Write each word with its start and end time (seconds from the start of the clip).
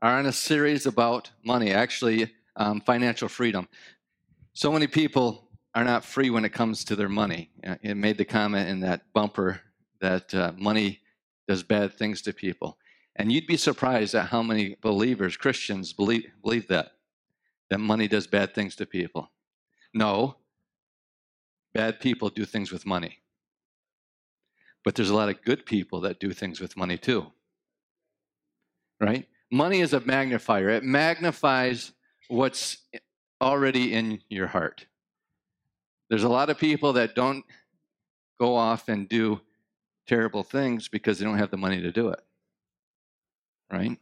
are 0.00 0.18
on 0.18 0.26
a 0.26 0.32
series 0.32 0.86
about 0.86 1.30
money, 1.44 1.72
actually, 1.72 2.32
um, 2.56 2.80
financial 2.80 3.28
freedom. 3.28 3.68
So 4.52 4.72
many 4.72 4.86
people 4.86 5.48
are 5.74 5.84
not 5.84 6.04
free 6.04 6.30
when 6.30 6.44
it 6.44 6.52
comes 6.52 6.84
to 6.84 6.96
their 6.96 7.08
money. 7.08 7.50
Uh, 7.66 7.76
it 7.82 7.96
made 7.96 8.18
the 8.18 8.24
comment 8.24 8.68
in 8.68 8.80
that 8.80 9.12
bumper 9.12 9.60
that 10.00 10.32
uh, 10.34 10.52
money 10.56 11.00
does 11.46 11.62
bad 11.62 11.94
things 11.94 12.22
to 12.22 12.32
people. 12.32 12.78
And 13.16 13.32
you'd 13.32 13.46
be 13.46 13.56
surprised 13.56 14.14
at 14.14 14.26
how 14.28 14.42
many 14.42 14.76
believers, 14.80 15.36
Christians, 15.36 15.92
believe, 15.92 16.26
believe 16.42 16.68
that, 16.68 16.92
that 17.70 17.78
money 17.78 18.06
does 18.06 18.26
bad 18.26 18.54
things 18.54 18.76
to 18.76 18.86
people. 18.86 19.30
No, 19.92 20.36
bad 21.74 21.98
people 21.98 22.28
do 22.28 22.44
things 22.44 22.70
with 22.70 22.86
money. 22.86 23.18
But 24.84 24.94
there's 24.94 25.10
a 25.10 25.14
lot 25.16 25.28
of 25.28 25.42
good 25.42 25.66
people 25.66 26.00
that 26.02 26.20
do 26.20 26.32
things 26.32 26.60
with 26.60 26.76
money 26.76 26.96
too. 26.96 27.26
Right? 29.00 29.26
Money 29.50 29.80
is 29.80 29.92
a 29.92 30.00
magnifier, 30.00 30.68
it 30.68 30.84
magnifies 30.84 31.92
what's 32.28 32.78
already 33.40 33.94
in 33.94 34.20
your 34.28 34.48
heart. 34.48 34.86
There's 36.10 36.24
a 36.24 36.28
lot 36.28 36.50
of 36.50 36.58
people 36.58 36.94
that 36.94 37.14
don't 37.14 37.44
go 38.38 38.56
off 38.56 38.88
and 38.88 39.08
do 39.08 39.40
terrible 40.06 40.42
things 40.42 40.88
because 40.88 41.18
they 41.18 41.24
don't 41.24 41.38
have 41.38 41.50
the 41.50 41.56
money 41.56 41.80
to 41.82 41.92
do 41.92 42.08
it. 42.08 42.20
Right? 43.70 43.98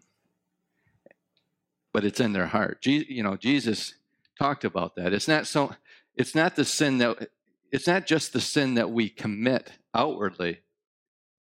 But 1.92 2.04
it's 2.04 2.20
in 2.20 2.32
their 2.32 2.46
heart. 2.46 2.86
You 2.86 3.22
know, 3.22 3.36
Jesus 3.36 3.94
talked 4.38 4.64
about 4.64 4.96
that. 4.96 5.12
It's 5.12 5.28
not 5.28 5.46
so 5.46 5.74
it's 6.14 6.34
not 6.34 6.56
the 6.56 6.64
sin 6.64 6.98
that 6.98 7.30
it's 7.72 7.86
not 7.86 8.06
just 8.06 8.32
the 8.32 8.40
sin 8.40 8.74
that 8.74 8.90
we 8.90 9.08
commit 9.08 9.72
outwardly. 9.94 10.60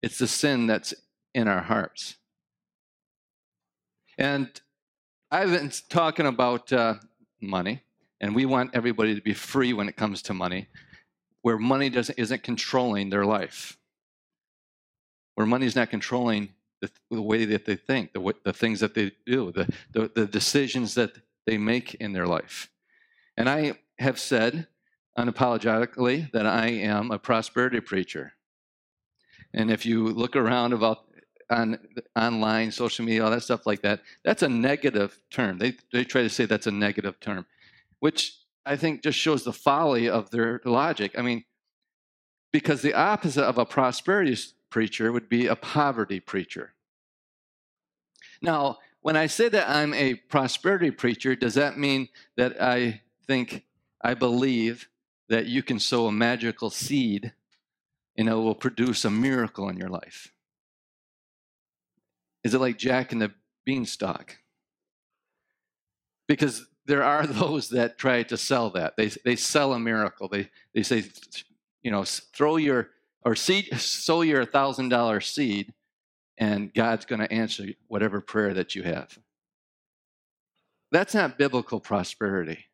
It's 0.02 0.20
the 0.20 0.28
sin 0.28 0.68
that's 0.68 0.94
in 1.34 1.48
our 1.48 1.62
hearts. 1.62 2.18
And 4.17 4.50
I've 5.31 5.50
been 5.50 5.72
talking 5.89 6.28
about 6.28 6.72
uh, 6.72 6.95
money, 7.42 7.81
and 8.22 8.36
we 8.36 8.45
want 8.45 8.72
everybody 8.73 9.16
to 9.16 9.22
be 9.22 9.33
free 9.33 9.73
when 9.73 9.89
it 9.89 9.95
comes 9.95 10.22
to 10.23 10.33
money, 10.33 10.67
where 11.42 11.58
money 11.58 11.89
doesn't 11.89 12.17
isn't 12.19 12.44
controlling 12.44 13.09
their 13.09 13.25
life, 13.25 13.78
where 15.36 15.47
money 15.47 15.66
is 15.66 15.75
not 15.75 15.89
controlling 15.89 16.50
the, 16.81 16.91
the, 17.09 17.22
way 17.22 17.45
that 17.45 17.66
they 17.66 17.75
think, 17.75 18.14
the, 18.14 18.34
the 18.44 18.53
things 18.53 18.80
that 18.81 18.94
they 18.94 19.11
do, 19.25 19.52
the, 19.52 19.67
the, 19.94 20.11
the 20.14 20.25
decisions 20.28 20.95
that 20.95 21.14
they 21.47 21.58
make 21.58 21.95
in 21.95 22.14
their 22.14 22.28
life. 22.28 22.69
And 23.38 23.50
I 23.50 23.73
have 24.00 24.19
said 24.19 24.67
unapologetically 25.17 26.31
that 26.31 26.45
I 26.45 26.67
am 26.67 27.11
a 27.11 27.19
prosperity 27.19 27.80
preacher. 27.80 28.34
And 29.53 29.72
if 29.72 29.86
you 29.86 30.08
look 30.09 30.36
around 30.36 30.73
about 30.73 31.06
on 31.50 31.78
online, 32.16 32.72
social 32.72 33.06
media, 33.06 33.24
all 33.24 33.32
that 33.32 33.44
stuff 33.44 33.66
like 33.66 33.82
that, 33.82 34.02
that's 34.24 34.44
a 34.44 34.50
negative 34.50 35.18
term. 35.32 35.58
They 35.58 35.74
they 35.92 36.04
try 36.04 36.22
to 36.22 36.30
say 36.30 36.46
that's 36.46 36.68
a 36.68 36.72
negative 36.72 37.20
term, 37.20 37.46
which 38.00 38.36
I 38.66 38.76
think 38.76 39.04
just 39.04 39.20
shows 39.20 39.44
the 39.44 39.54
folly 39.54 40.10
of 40.10 40.30
their 40.32 40.62
logic. 40.66 41.18
I 41.18 41.22
mean, 41.22 41.44
because 42.52 42.82
the 42.82 42.94
opposite 42.94 43.44
of 43.44 43.58
a 43.58 43.66
prosperity 43.66 44.38
preacher 44.70 45.12
would 45.12 45.30
be 45.30 45.48
a 45.48 45.56
poverty 45.56 46.20
preacher. 46.20 46.74
Now, 48.42 48.80
when 49.02 49.16
I 49.16 49.28
say 49.28 49.50
that 49.50 49.70
I'm 49.70 49.94
a 49.94 50.16
prosperity 50.16 50.92
preacher, 50.92 51.36
does 51.36 51.56
that 51.56 51.78
mean 51.78 52.10
that 52.38 52.62
I 52.62 53.02
think 53.28 53.64
I 54.02 54.14
believe 54.14 54.90
that 55.30 55.46
you 55.46 55.64
can 55.64 55.80
sow 55.80 56.08
a 56.08 56.12
magical 56.12 56.70
seed 56.70 57.34
and 58.18 58.30
it 58.30 58.34
will 58.34 58.56
produce 58.56 59.06
a 59.06 59.09
miracle 59.09 59.70
in 59.70 59.78
your 59.78 59.90
life? 59.90 60.33
Is 62.44 62.54
it 62.54 62.62
like 62.62 62.78
Jack 62.78 63.12
and 63.12 63.22
the 63.22 63.31
beanstalk? 63.66 64.38
Because 66.28 66.66
there 66.86 67.04
are 67.04 67.26
those 67.28 67.70
that 67.70 67.98
try 67.98 68.24
to 68.24 68.38
sell 68.38 68.70
that. 68.72 68.98
They, 68.98 69.12
they 69.24 69.36
sell 69.36 69.74
a 69.74 69.80
miracle. 69.80 70.28
They, 70.28 70.50
they 70.74 70.84
say, 70.84 71.03
you 71.82 71.92
know, 71.92 72.03
throw 72.03 72.58
your, 72.58 72.90
or 73.24 73.36
seed, 73.36 73.70
sow 73.80 74.22
your 74.22 74.46
$1,000 74.46 75.24
seed, 75.24 75.74
and 76.38 76.74
God's 76.74 77.06
going 77.06 77.22
to 77.22 77.32
answer 77.32 77.68
whatever 77.88 78.22
prayer 78.22 78.53
that 78.53 78.76
you 78.76 78.84
have. 78.84 79.18
That's 80.92 81.14
not 81.14 81.38
biblical 81.38 81.80
prosperity. 81.80 82.66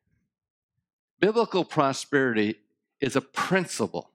Biblical 1.19 1.65
prosperity 1.65 2.55
is 3.01 3.15
a 3.15 3.21
principle, 3.21 4.11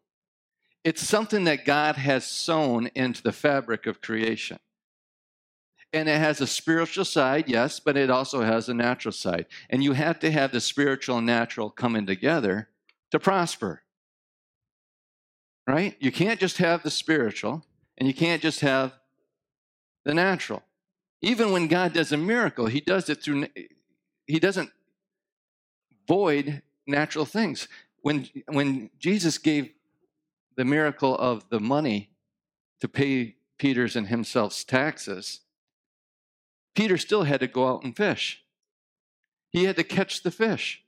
it's 0.84 1.02
something 1.02 1.44
that 1.44 1.64
God 1.64 1.96
has 1.96 2.26
sown 2.26 2.90
into 2.94 3.22
the 3.22 3.32
fabric 3.32 3.86
of 3.86 4.02
creation. 4.02 4.58
And 5.94 6.08
it 6.08 6.18
has 6.18 6.40
a 6.40 6.46
spiritual 6.46 7.04
side, 7.04 7.48
yes, 7.48 7.78
but 7.78 7.96
it 7.96 8.10
also 8.10 8.42
has 8.42 8.68
a 8.68 8.74
natural 8.74 9.12
side. 9.12 9.46
And 9.70 9.82
you 9.82 9.92
have 9.92 10.18
to 10.18 10.30
have 10.32 10.50
the 10.50 10.60
spiritual 10.60 11.18
and 11.18 11.26
natural 11.26 11.70
coming 11.70 12.04
together 12.04 12.68
to 13.12 13.20
prosper. 13.20 13.82
Right? 15.68 15.96
You 16.00 16.10
can't 16.10 16.40
just 16.40 16.58
have 16.58 16.82
the 16.82 16.90
spiritual 16.90 17.64
and 17.96 18.08
you 18.08 18.12
can't 18.12 18.42
just 18.42 18.58
have 18.60 18.92
the 20.04 20.14
natural. 20.14 20.64
Even 21.22 21.52
when 21.52 21.68
God 21.68 21.92
does 21.92 22.10
a 22.10 22.16
miracle, 22.16 22.66
he 22.66 22.80
does 22.80 23.08
it 23.08 23.22
through 23.22 23.46
he 24.26 24.40
doesn't 24.40 24.70
void 26.08 26.62
natural 26.88 27.24
things. 27.24 27.68
When, 28.02 28.28
when 28.48 28.90
Jesus 28.98 29.38
gave 29.38 29.70
the 30.56 30.64
miracle 30.64 31.16
of 31.16 31.48
the 31.50 31.60
money 31.60 32.10
to 32.80 32.88
pay 32.88 33.36
Peter's 33.58 33.96
and 33.96 34.08
himself's 34.08 34.64
taxes, 34.64 35.40
Peter 36.74 36.98
still 36.98 37.24
had 37.24 37.40
to 37.40 37.46
go 37.46 37.68
out 37.68 37.84
and 37.84 37.96
fish. 37.96 38.42
He 39.50 39.64
had 39.64 39.76
to 39.76 39.84
catch 39.84 40.22
the 40.22 40.30
fish, 40.30 40.82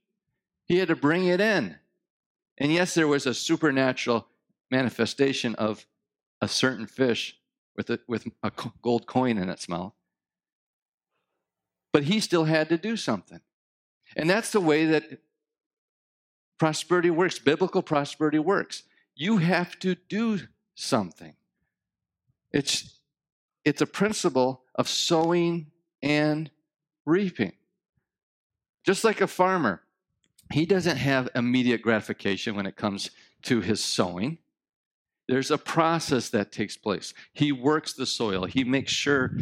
he 0.65 0.79
had 0.79 0.89
to 0.89 0.97
bring 0.97 1.27
it 1.27 1.41
in. 1.41 1.77
And 2.59 2.73
yes, 2.73 2.95
there 2.95 3.07
was 3.07 3.27
a 3.27 3.35
supernatural 3.35 4.27
manifestation 4.71 5.55
of 5.57 5.87
a 6.41 6.49
certain 6.49 6.87
fish 6.87 7.37
with 7.77 7.91
a, 7.91 8.01
with 8.09 8.27
a 8.43 8.51
gold 8.81 9.07
coin 9.07 9.37
in 9.37 9.51
its 9.51 9.69
mouth. 9.69 9.93
But 11.93 12.05
he 12.05 12.19
still 12.21 12.45
had 12.45 12.69
to 12.71 12.79
do 12.79 12.97
something. 12.97 13.41
And 14.17 14.29
that's 14.29 14.53
the 14.53 14.61
way 14.61 14.87
that 14.87 15.21
prosperity 16.59 17.11
works, 17.11 17.39
biblical 17.39 17.83
prosperity 17.83 18.39
works. 18.39 18.83
You 19.15 19.39
have 19.39 19.79
to 19.81 19.95
do 19.95 20.41
something. 20.75 21.35
It's, 22.53 23.01
it's 23.65 23.83
a 23.83 23.87
principle 23.87 24.63
of 24.75 24.89
sowing 24.89 25.71
and 26.03 26.51
reaping. 27.05 27.53
Just 28.85 29.05
like 29.05 29.21
a 29.21 29.27
farmer, 29.27 29.83
he 30.53 30.67
doesn't 30.67 30.97
have 30.97 31.29
immediate 31.35 31.83
gratification 31.83 32.55
when 32.55 32.67
it 32.67 32.77
comes 32.77 33.11
to 33.43 33.61
his 33.61 33.83
sowing. 33.83 34.39
There's 35.29 35.51
a 35.51 35.59
process 35.59 36.29
that 36.31 36.53
takes 36.53 36.77
place. 36.77 37.13
He 37.33 37.51
works 37.51 37.93
the 37.95 38.07
soil, 38.07 38.45
he 38.45 38.65
makes 38.65 38.93
sure. 38.93 39.33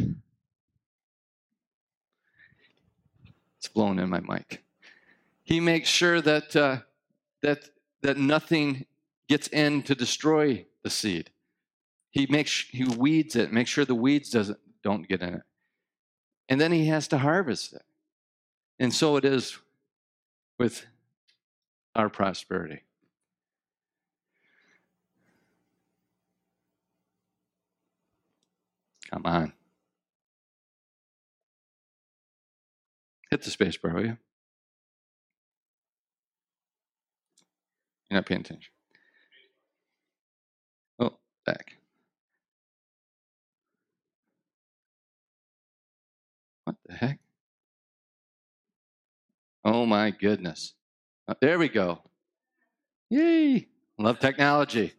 It's 3.58 3.68
blowing 3.68 3.98
in 3.98 4.08
my 4.08 4.20
mic. 4.20 4.62
He 5.42 5.60
makes 5.60 5.88
sure 5.88 6.20
that 6.22 6.56
uh, 6.56 6.78
that, 7.42 7.68
that 8.02 8.16
nothing 8.16 8.86
gets 9.28 9.48
in 9.48 9.82
to 9.82 9.94
destroy 9.94 10.64
the 10.82 10.90
seed. 10.90 11.30
He 12.10 12.26
makes 12.26 12.66
he 12.70 12.84
weeds 12.84 13.36
it, 13.36 13.52
makes 13.52 13.70
sure 13.70 13.84
the 13.84 13.94
weeds 13.94 14.30
doesn't 14.30 14.58
don't 14.82 15.06
get 15.08 15.20
in 15.20 15.34
it. 15.34 15.42
And 16.48 16.60
then 16.60 16.72
he 16.72 16.86
has 16.86 17.08
to 17.08 17.18
harvest 17.18 17.72
it. 17.72 17.82
And 18.78 18.92
so 18.92 19.16
it 19.16 19.24
is 19.24 19.58
with 20.58 20.86
our 21.94 22.08
prosperity. 22.08 22.82
Come 29.10 29.26
on. 29.26 29.52
Hit 33.30 33.42
the 33.42 33.50
space 33.50 33.76
bar, 33.76 33.94
will 33.94 34.02
you? 34.02 34.16
You're 38.10 38.18
not 38.18 38.26
paying 38.26 38.42
attention. 38.42 38.72
Oh, 40.98 41.18
back. 41.46 41.78
What 46.64 46.76
the 46.86 46.94
heck? 46.94 47.18
Oh 49.64 49.86
my 49.86 50.10
goodness. 50.10 50.74
Uh, 51.26 51.34
there 51.40 51.58
we 51.58 51.68
go. 51.68 52.00
Yay. 53.10 53.68
Love 53.98 54.18
technology. 54.18 54.92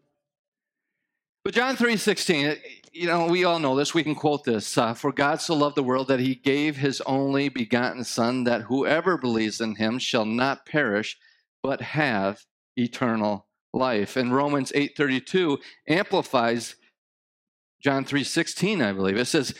But 1.43 1.53
John 1.53 1.75
3:16, 1.75 2.57
you 2.91 3.05
know, 3.05 3.27
we 3.27 3.43
all 3.43 3.59
know 3.59 3.75
this. 3.75 3.93
We 3.93 4.03
can 4.03 4.15
quote 4.15 4.45
this. 4.45 4.77
Uh, 4.77 4.93
For 4.95 5.11
God 5.11 5.41
so 5.41 5.53
loved 5.53 5.75
the 5.75 5.83
world 5.83 6.07
that 6.07 6.19
he 6.19 6.33
gave 6.33 6.77
his 6.77 7.01
only 7.01 7.49
begotten 7.49 8.03
son 8.03 8.45
that 8.45 8.63
whoever 8.63 9.17
believes 9.17 9.61
in 9.61 9.75
him 9.75 9.99
shall 9.99 10.25
not 10.25 10.65
perish 10.65 11.17
but 11.61 11.81
have 11.81 12.45
eternal 12.75 13.47
life. 13.73 14.15
And 14.15 14.33
Romans 14.33 14.71
8:32 14.73 15.59
amplifies 15.87 16.75
John 17.79 18.05
3:16, 18.05 18.81
I 18.81 18.93
believe. 18.93 19.17
It 19.17 19.25
says, 19.25 19.53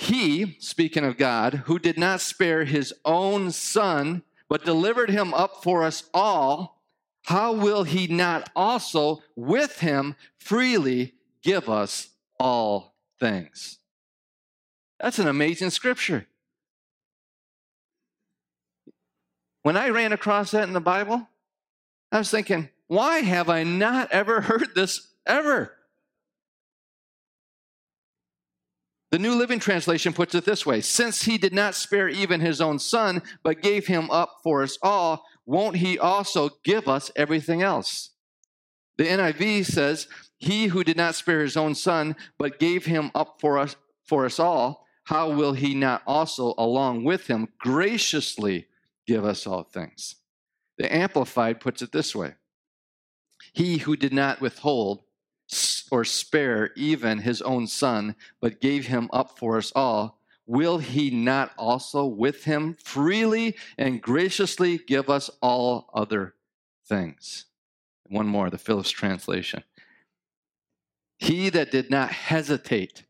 He, 0.00 0.56
speaking 0.60 1.04
of 1.04 1.16
God, 1.16 1.64
who 1.66 1.80
did 1.80 1.98
not 1.98 2.20
spare 2.20 2.64
his 2.64 2.94
own 3.04 3.50
son, 3.50 4.22
but 4.48 4.64
delivered 4.64 5.10
him 5.10 5.34
up 5.34 5.64
for 5.64 5.82
us 5.82 6.04
all, 6.14 6.80
how 7.24 7.52
will 7.52 7.82
he 7.82 8.06
not 8.06 8.48
also 8.54 9.24
with 9.34 9.80
him 9.80 10.14
freely 10.36 11.14
give 11.42 11.68
us 11.68 12.10
all 12.38 12.94
things? 13.18 13.78
That's 15.00 15.18
an 15.18 15.26
amazing 15.26 15.70
scripture. 15.70 16.28
When 19.64 19.76
I 19.76 19.88
ran 19.88 20.12
across 20.12 20.52
that 20.52 20.68
in 20.68 20.74
the 20.74 20.80
Bible, 20.80 21.28
I 22.12 22.18
was 22.18 22.30
thinking, 22.30 22.68
why 22.86 23.18
have 23.18 23.50
I 23.50 23.64
not 23.64 24.12
ever 24.12 24.42
heard 24.42 24.76
this 24.76 25.08
ever? 25.26 25.74
The 29.10 29.18
New 29.18 29.34
Living 29.34 29.58
Translation 29.58 30.12
puts 30.12 30.34
it 30.34 30.44
this 30.44 30.66
way 30.66 30.80
Since 30.80 31.22
he 31.22 31.38
did 31.38 31.52
not 31.52 31.74
spare 31.74 32.08
even 32.08 32.40
his 32.40 32.60
own 32.60 32.78
son, 32.78 33.22
but 33.42 33.62
gave 33.62 33.86
him 33.86 34.10
up 34.10 34.40
for 34.42 34.62
us 34.62 34.78
all, 34.82 35.24
won't 35.46 35.76
he 35.76 35.98
also 35.98 36.50
give 36.62 36.88
us 36.88 37.10
everything 37.16 37.62
else? 37.62 38.10
The 38.98 39.04
NIV 39.06 39.64
says, 39.64 40.08
He 40.36 40.66
who 40.66 40.84
did 40.84 40.96
not 40.96 41.14
spare 41.14 41.40
his 41.40 41.56
own 41.56 41.74
son, 41.74 42.16
but 42.36 42.58
gave 42.58 42.84
him 42.84 43.10
up 43.14 43.40
for 43.40 43.58
us, 43.58 43.76
for 44.04 44.26
us 44.26 44.38
all, 44.38 44.86
how 45.04 45.30
will 45.30 45.54
he 45.54 45.74
not 45.74 46.02
also, 46.06 46.54
along 46.58 47.04
with 47.04 47.28
him, 47.28 47.48
graciously 47.58 48.66
give 49.06 49.24
us 49.24 49.46
all 49.46 49.62
things? 49.62 50.16
The 50.76 50.94
Amplified 50.94 51.60
puts 51.60 51.80
it 51.80 51.92
this 51.92 52.14
way 52.14 52.34
He 53.54 53.78
who 53.78 53.96
did 53.96 54.12
not 54.12 54.42
withhold 54.42 55.02
or 55.90 56.04
spare 56.04 56.70
even 56.76 57.18
his 57.18 57.42
own 57.42 57.66
son, 57.66 58.14
but 58.40 58.60
gave 58.60 58.86
him 58.86 59.08
up 59.12 59.38
for 59.38 59.58
us 59.58 59.72
all, 59.74 60.20
will 60.46 60.78
he 60.78 61.10
not 61.10 61.52
also 61.58 62.04
with 62.06 62.44
him 62.44 62.74
freely 62.82 63.54
and 63.76 64.02
graciously 64.02 64.78
give 64.78 65.10
us 65.10 65.30
all 65.40 65.90
other 65.94 66.34
things? 66.86 67.46
One 68.08 68.26
more, 68.26 68.48
the 68.48 68.58
Phillips 68.58 68.90
translation. 68.90 69.62
He 71.18 71.50
that 71.50 71.70
did 71.70 71.90
not 71.90 72.10
hesitate 72.10 73.04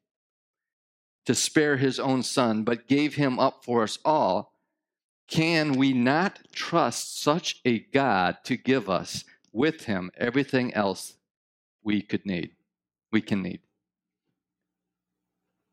to 1.26 1.34
spare 1.34 1.76
his 1.76 2.00
own 2.00 2.22
son, 2.22 2.64
but 2.64 2.88
gave 2.88 3.14
him 3.14 3.38
up 3.38 3.64
for 3.64 3.82
us 3.82 3.98
all, 4.04 4.54
can 5.28 5.72
we 5.72 5.92
not 5.92 6.40
trust 6.52 7.20
such 7.20 7.60
a 7.66 7.81
God 7.81 8.38
to 8.44 8.56
give 8.56 8.88
us 8.88 9.24
with 9.52 9.84
him 9.84 10.10
everything 10.16 10.72
else 10.72 11.19
we 11.84 12.00
could 12.00 12.24
need? 12.24 12.52
We 13.10 13.20
can 13.20 13.43
need. 13.43 13.60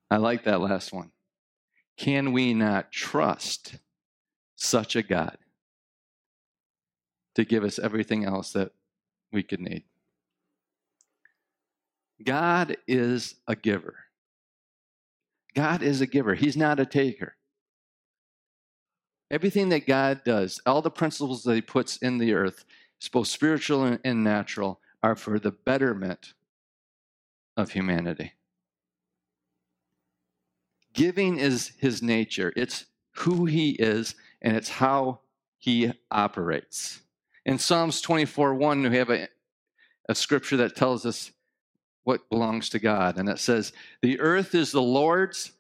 I 0.10 0.18
like 0.18 0.44
that 0.44 0.62
last 0.62 0.94
one. 0.94 1.12
Can 1.98 2.34
we 2.34 2.54
not 2.54 2.92
trust 2.92 3.78
such 4.56 4.96
a 4.96 5.04
God 5.04 5.38
to 7.36 7.46
give 7.46 7.64
us 7.64 7.80
everything 7.80 8.26
else 8.26 8.52
that 8.54 8.72
we 9.32 9.44
could 9.44 9.60
need? 9.60 9.84
God 12.24 12.78
is 12.88 13.36
a 13.48 13.56
giver. 13.56 13.96
God 15.54 15.82
is 15.82 16.02
a 16.02 16.08
giver. 16.08 16.36
He's 16.36 16.58
not 16.58 16.80
a 16.80 16.86
taker. 16.86 17.36
Everything 19.32 19.70
that 19.70 19.88
God 19.88 20.22
does, 20.24 20.62
all 20.66 20.82
the 20.82 20.92
principles 20.92 21.44
that 21.44 21.56
He 21.56 21.62
puts 21.62 21.98
in 21.98 22.18
the 22.18 22.34
earth, 22.34 22.66
both 23.12 23.28
spiritual 23.28 23.98
and 24.04 24.24
natural, 24.24 24.80
are 25.04 25.16
for 25.16 25.40
the 25.40 25.52
betterment 25.52 26.34
of 27.57 27.72
humanity. 27.72 28.34
Giving 30.94 31.38
is 31.38 31.74
His 31.78 32.02
nature, 32.02 32.54
it's 32.56 32.86
who 33.18 33.46
He 33.46 33.72
is, 33.72 34.16
and 34.42 34.56
it's 34.56 34.69
how 34.69 35.19
He 35.57 35.92
operates. 36.12 37.02
In 37.46 37.57
Psalms 37.60 38.02
24 38.02 38.56
1, 38.56 38.90
we 38.90 38.98
have 38.98 39.10
a, 39.10 39.28
a 40.10 40.16
scripture 40.16 40.57
that 40.57 40.75
tells 40.75 41.06
us 41.06 41.31
what 42.04 42.30
belongs 42.30 42.69
to 42.69 42.80
God, 42.80 43.18
and 43.18 43.28
it 43.28 43.40
says, 43.40 43.74
The 44.01 44.19
earth 44.19 44.54
is 44.56 44.72
the 44.72 44.81
Lord's 44.81 45.51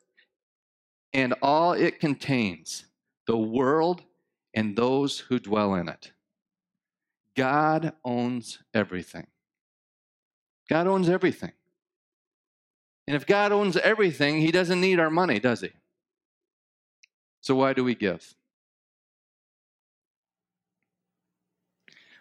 and 1.15 1.33
all 1.41 1.71
it 1.71 2.01
contains 2.01 2.83
the 3.25 3.37
world, 3.37 4.03
and 4.53 4.75
those 4.75 5.19
who 5.19 5.39
dwell 5.39 5.73
in 5.75 5.87
it. 5.87 6.11
God 7.37 7.93
owns 8.03 8.59
everything. 8.73 9.27
God 10.69 10.87
owns 10.87 11.07
everything. 11.07 11.53
And 13.07 13.15
if 13.15 13.25
God 13.25 13.51
owns 13.51 13.77
everything, 13.77 14.39
He 14.39 14.51
doesn't 14.51 14.81
need 14.81 14.99
our 14.99 15.09
money, 15.09 15.39
does 15.39 15.61
He? 15.61 15.71
So 17.41 17.55
why 17.55 17.73
do 17.73 17.83
we 17.83 17.95
give? 17.95 18.35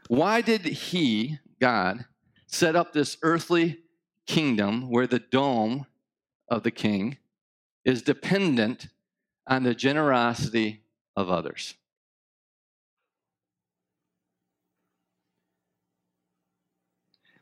Why 0.09 0.41
did 0.41 0.63
He, 0.63 1.39
God, 1.61 2.05
set 2.47 2.77
up 2.77 2.93
this 2.93 3.17
earthly 3.23 3.79
kingdom 4.27 4.91
where 4.91 5.07
the 5.07 5.19
dome 5.19 5.87
of 6.49 6.63
the 6.63 6.71
king 6.71 7.19
is 7.85 8.03
dependent 8.03 8.89
on 9.47 9.63
the 9.63 9.75
generosity 9.75 10.83
of 11.17 11.29
others. 11.29 11.75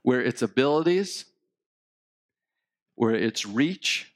Where 0.02 0.20
its 0.20 0.42
abilities, 0.42 1.26
where 2.94 3.14
its 3.14 3.46
reach 3.46 4.12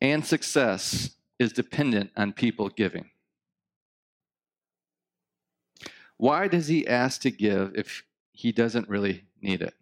and 0.00 0.24
success 0.24 1.10
is 1.38 1.52
dependent 1.52 2.10
on 2.16 2.32
people 2.32 2.68
giving. 2.68 3.10
Why 6.16 6.48
does 6.48 6.66
he 6.66 6.86
ask 6.86 7.20
to 7.22 7.30
give 7.30 7.72
if 7.76 8.04
he 8.32 8.52
doesn't 8.52 8.88
really 8.88 9.24
need 9.40 9.62
it? 9.62 9.74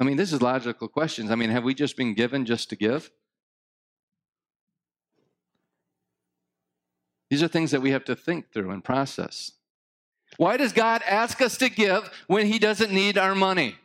I 0.00 0.04
mean, 0.04 0.16
this 0.16 0.32
is 0.32 0.42
logical 0.42 0.88
questions. 0.88 1.30
I 1.30 1.36
mean, 1.36 1.50
have 1.50 1.62
we 1.62 1.74
just 1.74 1.96
been 1.96 2.14
given 2.14 2.44
just 2.44 2.68
to 2.70 2.76
give? 2.76 3.10
These 7.30 7.42
are 7.42 7.48
things 7.48 7.70
that 7.70 7.80
we 7.80 7.92
have 7.92 8.04
to 8.06 8.16
think 8.16 8.52
through 8.52 8.72
and 8.72 8.82
process. 8.82 9.52
Why 10.38 10.56
does 10.56 10.72
God 10.72 11.02
ask 11.06 11.40
us 11.40 11.56
to 11.58 11.68
give 11.68 12.10
when 12.26 12.46
He 12.46 12.58
doesn't 12.58 12.92
need 12.92 13.16
our 13.16 13.34
money? 13.34 13.76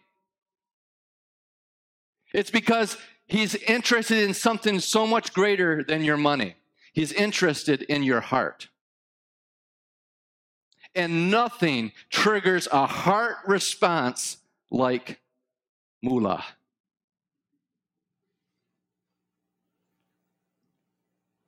It's 2.33 2.51
because 2.51 2.97
He's 3.27 3.55
interested 3.55 4.23
in 4.23 4.33
something 4.33 4.79
so 4.79 5.05
much 5.05 5.33
greater 5.33 5.83
than 5.83 6.03
your 6.03 6.17
money. 6.17 6.55
He's 6.93 7.11
interested 7.11 7.81
in 7.83 8.03
your 8.03 8.21
heart. 8.21 8.69
And 10.95 11.29
nothing 11.29 11.91
triggers 12.09 12.67
a 12.71 12.87
heart 12.87 13.37
response 13.45 14.37
like 14.71 15.19
moolah. 16.01 16.43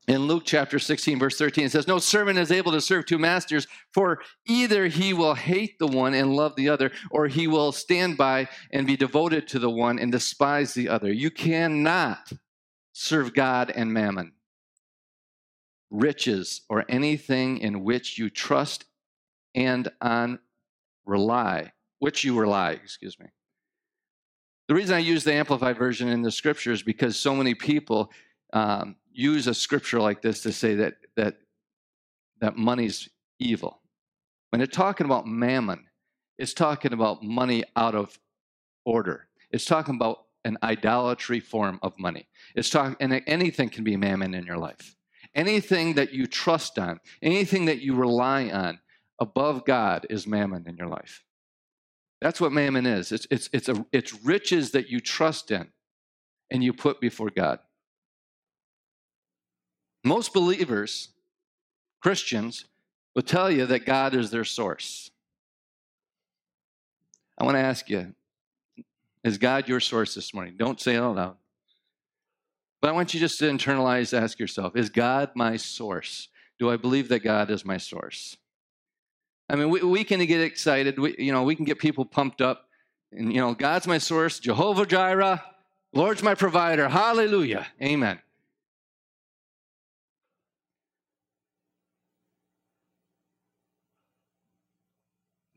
In 0.10 0.26
Luke 0.26 0.42
chapter 0.44 0.80
16, 0.80 1.20
verse 1.20 1.38
13, 1.38 1.66
it 1.66 1.72
says, 1.72 1.88
No 1.88 2.00
servant 2.00 2.40
is 2.40 2.52
able 2.52 2.72
to 2.72 2.82
serve 2.82 3.06
two 3.06 3.20
masters, 3.20 3.68
for 3.94 4.20
either 4.48 4.88
he 4.88 5.14
will 5.14 5.36
hate 5.36 5.78
the 5.78 5.86
one 5.86 6.16
and 6.16 6.36
love 6.36 6.56
the 6.56 6.68
other, 6.68 6.92
or 7.12 7.28
he 7.28 7.46
will 7.46 7.72
stand 7.72 8.18
by 8.18 8.50
and 8.74 8.88
be 8.88 8.98
devoted 8.98 9.48
to 9.50 9.60
the 9.60 9.70
one 9.70 10.00
and 10.00 10.12
despise 10.12 10.74
the 10.74 10.90
other. 10.90 11.14
You 11.14 11.30
cannot 11.30 12.32
serve 12.92 13.36
God 13.36 13.72
and 13.76 13.94
mammon, 13.94 14.34
riches, 15.92 16.62
or 16.70 16.86
anything 16.90 17.60
in 17.60 17.84
which 17.84 18.18
you 18.18 18.32
trust 18.32 18.86
and 19.54 19.92
on 20.02 20.40
rely, 21.06 21.72
which 22.00 22.24
you 22.24 22.36
rely, 22.36 22.72
excuse 22.72 23.20
me. 23.20 23.28
The 24.70 24.74
reason 24.74 24.96
I 24.96 25.00
use 25.00 25.24
the 25.24 25.34
Amplified 25.34 25.78
Version 25.78 26.08
in 26.08 26.24
the 26.24 26.32
scripture 26.32 26.72
is 26.72 26.82
because 26.82 27.16
so 27.16 27.36
many 27.36 27.54
people 27.54 28.12
um, 28.54 28.96
use 29.12 29.48
a 29.48 29.54
scripture 29.54 30.00
like 30.00 30.22
this 30.22 30.42
to 30.44 30.52
say 30.52 30.76
that 30.76 30.96
that 31.16 31.38
that 32.42 32.58
money's 32.58 33.10
evil. 33.40 33.82
When 34.50 34.62
it's 34.62 34.76
talking 34.76 35.06
about 35.06 35.28
mammon, 35.28 35.86
it's 36.38 36.54
talking 36.54 36.94
about 36.94 37.24
money 37.24 37.64
out 37.76 37.96
of 37.96 38.18
order. 38.86 39.28
It's 39.52 39.66
talking 39.66 39.96
about 39.96 40.26
an 40.46 40.58
idolatry 40.64 41.40
form 41.40 41.80
of 41.84 41.94
money. 42.00 42.28
It's 42.56 42.70
talking, 42.70 42.96
and 43.00 43.22
anything 43.28 43.70
can 43.70 43.84
be 43.84 43.98
mammon 43.98 44.34
in 44.34 44.46
your 44.46 44.58
life. 44.58 44.96
Anything 45.36 45.96
that 45.96 46.14
you 46.14 46.26
trust 46.26 46.80
on, 46.80 47.00
anything 47.22 47.66
that 47.66 47.82
you 47.82 47.94
rely 47.94 48.50
on 48.50 48.80
above 49.20 49.66
God 49.66 50.08
is 50.10 50.26
mammon 50.26 50.66
in 50.68 50.78
your 50.78 50.88
life. 50.88 51.24
That's 52.22 52.42
what 52.42 52.52
mammon 52.52 52.86
is. 52.86 53.12
It's, 53.12 53.28
it's, 53.30 53.50
it's, 53.54 53.70
a, 53.70 53.86
it's 53.92 54.24
riches 54.24 54.72
that 54.72 54.90
you 54.90 55.00
trust 55.00 55.52
in 55.52 55.68
and 56.50 56.64
you 56.64 56.74
put 56.74 57.00
before 57.00 57.30
God. 57.30 57.60
Most 60.10 60.34
believers, 60.34 61.10
Christians, 62.02 62.66
will 63.14 63.22
tell 63.22 63.52
you 63.52 63.68
that 63.68 63.86
God 63.86 64.16
is 64.16 64.32
their 64.32 64.44
source. 64.44 65.12
I 67.38 67.44
want 67.44 67.58
to 67.58 67.62
ask 67.62 67.88
you 67.92 68.16
is 69.24 69.38
God 69.38 69.68
your 69.68 69.80
source 69.80 70.16
this 70.16 70.34
morning? 70.34 70.56
Don't 70.58 70.82
say 70.82 70.96
it 70.96 70.98
out 71.00 71.16
loud. 71.16 71.38
But 72.82 72.90
I 72.90 72.94
want 72.94 73.14
you 73.14 73.20
just 73.20 73.38
to 73.38 73.46
internalize, 73.46 74.20
ask 74.20 74.40
yourself 74.40 74.76
Is 74.76 74.90
God 74.90 75.30
my 75.36 75.58
source? 75.58 76.30
Do 76.58 76.72
I 76.72 76.78
believe 76.78 77.10
that 77.10 77.20
God 77.20 77.52
is 77.52 77.64
my 77.64 77.78
source? 77.78 78.36
I 79.48 79.58
mean, 79.58 79.70
we, 79.70 79.84
we 79.84 80.04
can 80.04 80.26
get 80.26 80.42
excited. 80.42 80.98
We, 80.98 81.18
you 81.20 81.32
know, 81.32 81.44
we 81.44 81.56
can 81.56 81.66
get 81.66 81.78
people 81.78 82.04
pumped 82.04 82.42
up. 82.42 82.68
And, 83.12 83.32
you 83.32 83.42
know, 83.42 83.54
God's 83.54 83.86
my 83.86 84.00
source, 84.00 84.40
Jehovah 84.40 84.88
Jireh, 84.88 85.44
Lord's 85.94 86.24
my 86.24 86.34
provider. 86.34 86.90
Hallelujah. 86.90 87.68
Amen. 87.80 88.20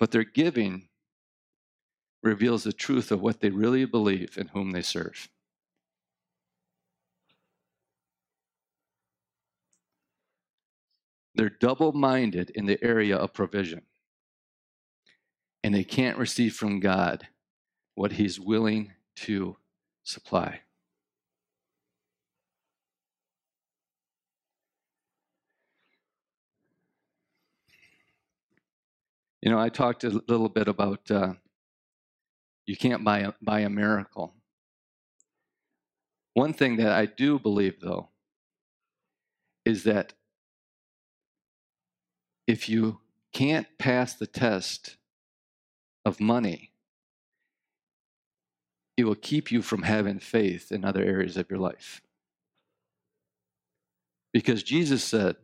But 0.02 0.11
their 0.11 0.25
giving 0.25 0.88
reveals 2.25 2.64
the 2.64 2.73
truth 2.73 3.12
of 3.12 3.21
what 3.21 3.38
they 3.38 3.50
really 3.50 3.85
believe 3.85 4.37
and 4.37 4.50
whom 4.50 4.73
they 4.73 4.82
serve. 4.82 5.28
They're 11.37 11.50
double 11.50 11.92
minded 11.92 12.50
in 12.50 12.66
the 12.66 12.82
area 12.82 13.16
of 13.16 13.32
provision. 13.32 13.82
And 15.62 15.73
they 15.73 15.85
can't 15.85 16.18
receive 16.18 16.56
from 16.56 16.80
God 16.80 17.28
what 17.94 18.11
He's 18.11 18.40
willing 18.40 18.94
to 19.18 19.56
supply. 20.02 20.62
You 29.42 29.50
know, 29.50 29.58
I 29.58 29.68
talked 29.68 30.04
a 30.04 30.22
little 30.28 30.49
bit 30.49 30.68
about 30.68 31.11
uh, 31.11 31.34
you 32.64 32.76
can't 32.76 33.02
buy 33.02 33.20
a, 33.20 33.32
buy 33.42 33.61
a 33.61 33.68
miracle. 33.68 34.34
One 36.34 36.52
thing 36.52 36.76
that 36.76 36.92
I 36.92 37.06
do 37.06 37.38
believe, 37.38 37.80
though, 37.80 38.11
is 39.64 39.82
that 39.84 40.14
if 42.46 42.68
you 42.68 43.00
can't 43.32 43.66
pass 43.78 44.14
the 44.14 44.26
test 44.26 44.96
of 46.04 46.20
money, 46.20 46.72
it 48.96 49.04
will 49.04 49.14
keep 49.14 49.50
you 49.50 49.61
from 49.61 49.82
having 49.82 50.20
faith 50.20 50.70
in 50.70 50.84
other 50.84 51.02
areas 51.02 51.37
of 51.37 51.50
your 51.50 51.58
life. 51.58 52.00
Because 54.32 54.62
Jesus 54.62 55.02
said 55.02 55.37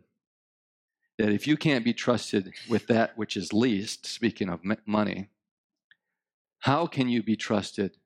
that 1.18 1.30
if 1.30 1.46
you 1.46 1.56
can't 1.56 1.84
be 1.84 1.92
trusted 1.92 2.54
with 2.68 2.86
that 2.86 3.18
which 3.18 3.36
is 3.36 3.52
least, 3.52 4.06
speaking 4.06 4.48
of 4.48 4.60
money, 4.86 5.28
how 6.60 6.86
can 6.86 7.08
you 7.08 7.22
be 7.22 7.36
trusted 7.36 7.96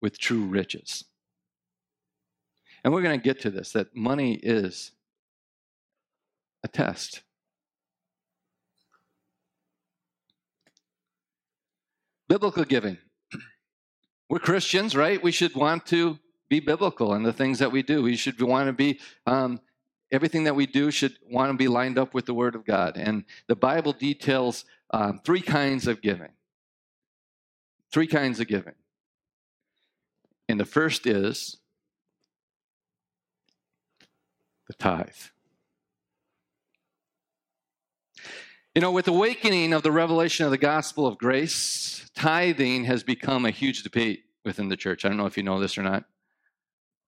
with 0.00 0.18
true 0.18 0.44
riches? 0.44 1.04
And 2.82 2.92
we're 2.92 3.02
going 3.02 3.18
to 3.18 3.24
get 3.24 3.40
to 3.42 3.50
this 3.50 3.72
that 3.72 3.94
money 3.94 4.34
is 4.34 4.92
a 6.62 6.68
test. 6.68 7.22
Biblical 12.28 12.64
giving. 12.64 12.98
We're 14.30 14.38
Christians, 14.38 14.96
right? 14.96 15.22
We 15.22 15.30
should 15.30 15.54
want 15.54 15.86
to 15.86 16.18
be 16.48 16.60
biblical 16.60 17.14
in 17.14 17.22
the 17.22 17.32
things 17.32 17.58
that 17.58 17.70
we 17.70 17.82
do. 17.82 18.02
We 18.02 18.16
should 18.16 18.40
want 18.40 18.68
to 18.68 18.72
be, 18.72 18.98
um, 19.26 19.60
everything 20.14 20.44
that 20.44 20.54
we 20.54 20.66
do 20.66 20.90
should 20.90 21.18
want 21.28 21.50
to 21.50 21.56
be 21.56 21.68
lined 21.68 21.98
up 21.98 22.14
with 22.14 22.26
the 22.26 22.34
Word 22.34 22.54
of 22.54 22.64
God. 22.64 22.96
And 22.96 23.24
the 23.48 23.56
Bible 23.56 23.92
details 23.92 24.64
um, 24.90 25.20
three 25.24 25.40
kinds 25.40 25.86
of 25.86 26.00
giving. 26.00 26.30
Three 27.92 28.06
kinds 28.06 28.40
of 28.40 28.46
giving. 28.46 28.74
And 30.48 30.60
the 30.60 30.64
first 30.64 31.06
is 31.06 31.56
the 34.68 34.74
tithe. 34.74 35.10
You 38.74 38.80
know, 38.80 38.90
with 38.90 39.04
the 39.04 39.12
awakening 39.12 39.72
of 39.72 39.82
the 39.82 39.92
revelation 39.92 40.44
of 40.44 40.50
the 40.50 40.58
gospel 40.58 41.06
of 41.06 41.18
grace, 41.18 42.10
tithing 42.16 42.84
has 42.84 43.02
become 43.02 43.44
a 43.44 43.50
huge 43.50 43.82
debate 43.82 44.24
within 44.44 44.68
the 44.68 44.76
church. 44.76 45.04
I 45.04 45.08
don't 45.08 45.16
know 45.16 45.26
if 45.26 45.36
you 45.36 45.42
know 45.42 45.60
this 45.60 45.78
or 45.78 45.82
not, 45.82 46.04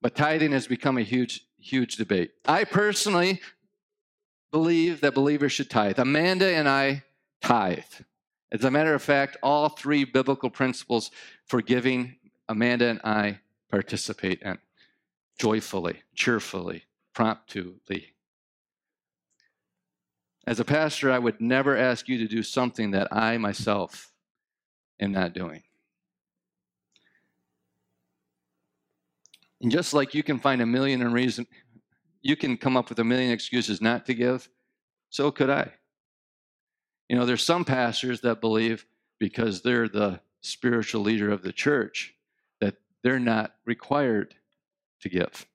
but 0.01 0.15
tithing 0.15 0.53
has 0.53 0.67
become 0.67 0.97
a 0.97 1.03
huge, 1.03 1.46
huge 1.59 1.97
debate. 1.97 2.33
I 2.47 2.65
personally 2.65 3.41
believe 4.51 5.01
that 5.01 5.15
believers 5.15 5.53
should 5.53 5.71
tithe. 5.71 5.99
Amanda 5.99 6.55
and 6.55 6.69
I 6.69 7.05
tithe. 7.43 7.83
As 8.53 8.65
a 8.65 8.71
matter 8.71 8.95
of 8.95 9.03
fact, 9.03 9.37
all 9.43 9.69
three 9.69 10.05
biblical 10.05 10.51
principles 10.51 11.11
for 11.47 11.61
giving, 11.61 12.17
Amanda 12.49 12.89
and 12.89 13.01
I 13.03 13.41
participate 13.71 14.43
in 14.43 14.59
joyfully, 15.39 16.03
cheerfully, 16.15 16.85
promptly, 17.13 18.15
as 20.47 20.61
a 20.61 20.65
pastor, 20.65 21.11
I 21.11 21.19
would 21.19 21.41
never 21.41 21.77
ask 21.77 22.09
you 22.09 22.19
to 22.19 22.29
do 22.29 22.43
something 22.43 22.93
that 22.93 23.09
I 23.11 23.37
myself 23.37 24.13
am 25.01 25.11
not 25.11 25.35
doing. 25.35 25.63
And 29.61 29.71
just 29.71 29.95
like 29.95 30.15
you 30.15 30.23
can 30.23 30.39
find 30.39 30.61
a 30.61 30.67
million 30.67 31.03
and 31.03 31.13
reason, 31.13 31.47
you 32.23 32.37
can 32.37 32.57
come 32.57 32.77
up 32.77 32.89
with 32.89 32.99
a 32.99 33.05
million 33.05 33.31
excuses 33.31 33.81
not 33.81 34.07
to 34.07 34.15
give, 34.15 34.49
so 35.11 35.31
could 35.31 35.51
I. 35.51 35.73
You 37.09 37.17
know, 37.17 37.25
there's 37.25 37.45
some 37.45 37.65
pastors 37.65 38.21
that 38.23 38.41
believe 38.41 38.85
because 39.19 39.63
they're 39.63 39.89
the 39.89 40.21
spiritual 40.41 41.03
leader 41.03 41.31
of 41.31 41.43
the 41.43 41.53
church 41.53 42.15
that 42.61 42.77
they're 43.03 43.19
not 43.19 43.55
required 43.65 44.35
to 45.01 45.09
give. 45.09 45.47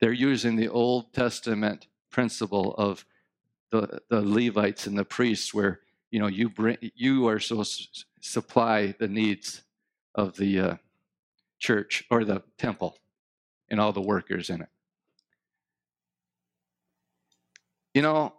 They're 0.00 0.12
using 0.12 0.56
the 0.56 0.68
Old 0.68 1.12
Testament 1.12 1.86
principle 2.10 2.74
of 2.76 3.04
the, 3.70 4.00
the 4.08 4.20
Levites 4.20 4.86
and 4.86 4.96
the 4.96 5.04
priests, 5.04 5.52
where 5.52 5.80
you 6.10 6.20
know 6.20 6.26
you 6.26 6.48
bring 6.48 6.76
you 6.80 7.26
are 7.26 7.38
to 7.38 7.64
supply 8.20 8.94
the 8.98 9.08
needs 9.08 9.62
of 10.14 10.36
the 10.36 10.60
uh, 10.60 10.76
church 11.58 12.04
or 12.10 12.24
the 12.24 12.42
temple 12.58 12.98
and 13.68 13.80
all 13.80 13.92
the 13.92 14.00
workers 14.00 14.50
in 14.50 14.62
it. 14.62 14.68
You 17.94 18.02
know, 18.02 18.34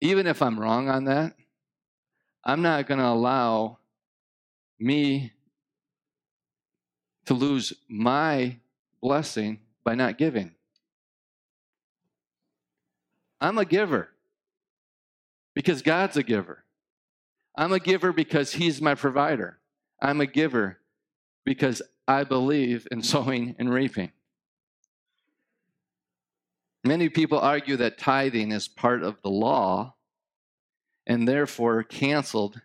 even 0.00 0.26
if 0.26 0.42
I'm 0.42 0.58
wrong 0.58 0.88
on 0.88 1.04
that, 1.04 1.34
I'm 2.44 2.62
not 2.62 2.86
going 2.86 2.98
to 2.98 3.06
allow 3.06 3.78
me 4.78 5.32
to 7.26 7.34
lose 7.34 7.72
my 7.88 8.56
blessing 9.00 9.60
by 9.84 9.94
not 9.94 10.18
giving. 10.18 10.52
I'm 13.40 13.58
a 13.58 13.64
giver 13.64 14.08
because 15.54 15.82
God's 15.82 16.16
a 16.16 16.22
giver. 16.22 16.64
I'm 17.56 17.72
a 17.72 17.80
giver 17.80 18.12
because 18.12 18.52
He's 18.52 18.80
my 18.80 18.94
provider. 18.94 19.58
I'm 20.00 20.20
a 20.20 20.26
giver 20.26 20.78
because 21.44 21.82
I 22.08 22.24
believe 22.24 22.86
in 22.90 23.02
sowing 23.02 23.54
and 23.58 23.72
reaping. 23.72 24.12
Many 26.84 27.08
people 27.08 27.38
argue 27.38 27.76
that 27.78 27.98
tithing 27.98 28.52
is 28.52 28.68
part 28.68 29.02
of 29.02 29.20
the 29.22 29.30
law 29.30 29.94
and 31.06 31.26
therefore 31.26 31.82
canceled 31.82 32.60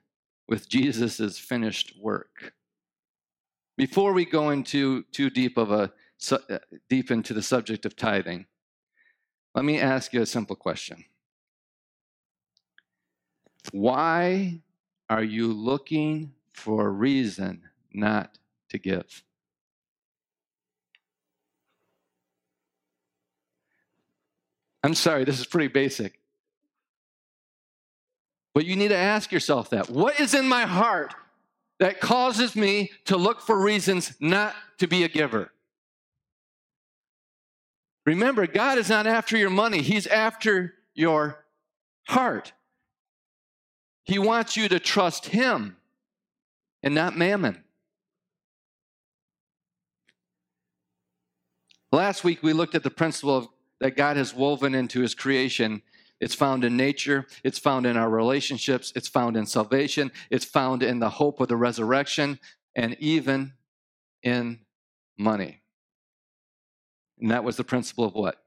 with 0.48 0.69
Jesus' 0.69 1.39
finished 1.39 1.95
work. 2.00 2.53
Before 3.77 4.13
we 4.13 4.25
go 4.25 4.51
into 4.51 5.03
too 5.12 5.29
deep 5.29 5.57
of 5.57 5.71
a 5.71 5.91
uh, 6.31 6.60
deep 6.88 7.10
into 7.10 7.33
the 7.33 7.41
subject 7.41 7.83
of 7.83 7.95
tithing, 7.95 8.45
let 9.55 9.65
me 9.65 9.79
ask 9.79 10.13
you 10.13 10.21
a 10.21 10.25
simple 10.25 10.55
question. 10.55 11.03
Why 13.71 14.62
are 15.10 15.24
you 15.24 15.51
looking 15.51 16.33
for 16.53 16.88
a 16.88 16.91
reason 16.91 17.63
not 17.91 18.38
to 18.69 18.77
give? 18.77 19.24
I'm 24.83 24.95
sorry, 24.95 25.23
this 25.23 25.39
is 25.39 25.45
pretty 25.45 25.67
basic. 25.67 26.19
But 28.53 28.65
you 28.65 28.75
need 28.75 28.89
to 28.89 28.97
ask 28.97 29.31
yourself 29.31 29.69
that. 29.69 29.89
What 29.89 30.19
is 30.19 30.33
in 30.33 30.47
my 30.47 30.63
heart 30.63 31.13
that 31.79 32.01
causes 32.01 32.55
me 32.55 32.91
to 33.05 33.17
look 33.17 33.41
for 33.41 33.59
reasons 33.59 34.13
not 34.19 34.53
to 34.79 34.88
be 34.88 35.03
a 35.03 35.07
giver? 35.07 35.51
Remember, 38.05 38.47
God 38.47 38.77
is 38.77 38.89
not 38.89 39.07
after 39.07 39.38
your 39.38 39.50
money, 39.50 39.81
He's 39.81 40.07
after 40.07 40.73
your 40.93 41.45
heart. 42.07 42.53
He 44.03 44.17
wants 44.19 44.57
you 44.57 44.67
to 44.67 44.79
trust 44.79 45.27
Him 45.27 45.77
and 46.83 46.95
not 46.95 47.15
mammon. 47.15 47.63
Last 51.91 52.23
week, 52.23 52.41
we 52.41 52.53
looked 52.53 52.73
at 52.73 52.83
the 52.83 52.89
principle 52.89 53.38
of, 53.38 53.47
that 53.81 53.97
God 53.97 54.15
has 54.15 54.33
woven 54.33 54.73
into 54.73 55.01
His 55.01 55.13
creation. 55.13 55.81
It's 56.21 56.35
found 56.35 56.63
in 56.63 56.77
nature, 56.77 57.25
it's 57.43 57.57
found 57.57 57.88
in 57.88 57.97
our 57.97 58.09
relationships, 58.09 58.93
it's 58.95 59.07
found 59.07 59.35
in 59.35 59.47
salvation, 59.47 60.11
it's 60.29 60.45
found 60.45 60.83
in 60.83 61.00
the 61.00 61.09
hope 61.09 61.41
of 61.41 61.47
the 61.47 61.57
resurrection, 61.57 62.39
and 62.75 62.95
even 63.00 63.53
in 64.21 64.59
money. 65.17 65.61
And 67.19 67.31
that 67.31 67.43
was 67.43 67.57
the 67.57 67.63
principle 67.63 68.05
of 68.05 68.13
what? 68.13 68.38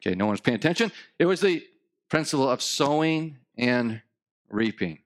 Okay, 0.00 0.16
no 0.16 0.26
one's 0.26 0.40
paying 0.40 0.56
attention. 0.56 0.90
It 1.18 1.26
was 1.26 1.40
the 1.40 1.64
principle 2.08 2.50
of 2.50 2.60
sowing 2.60 3.38
and 3.56 4.02
reaping. 4.50 4.98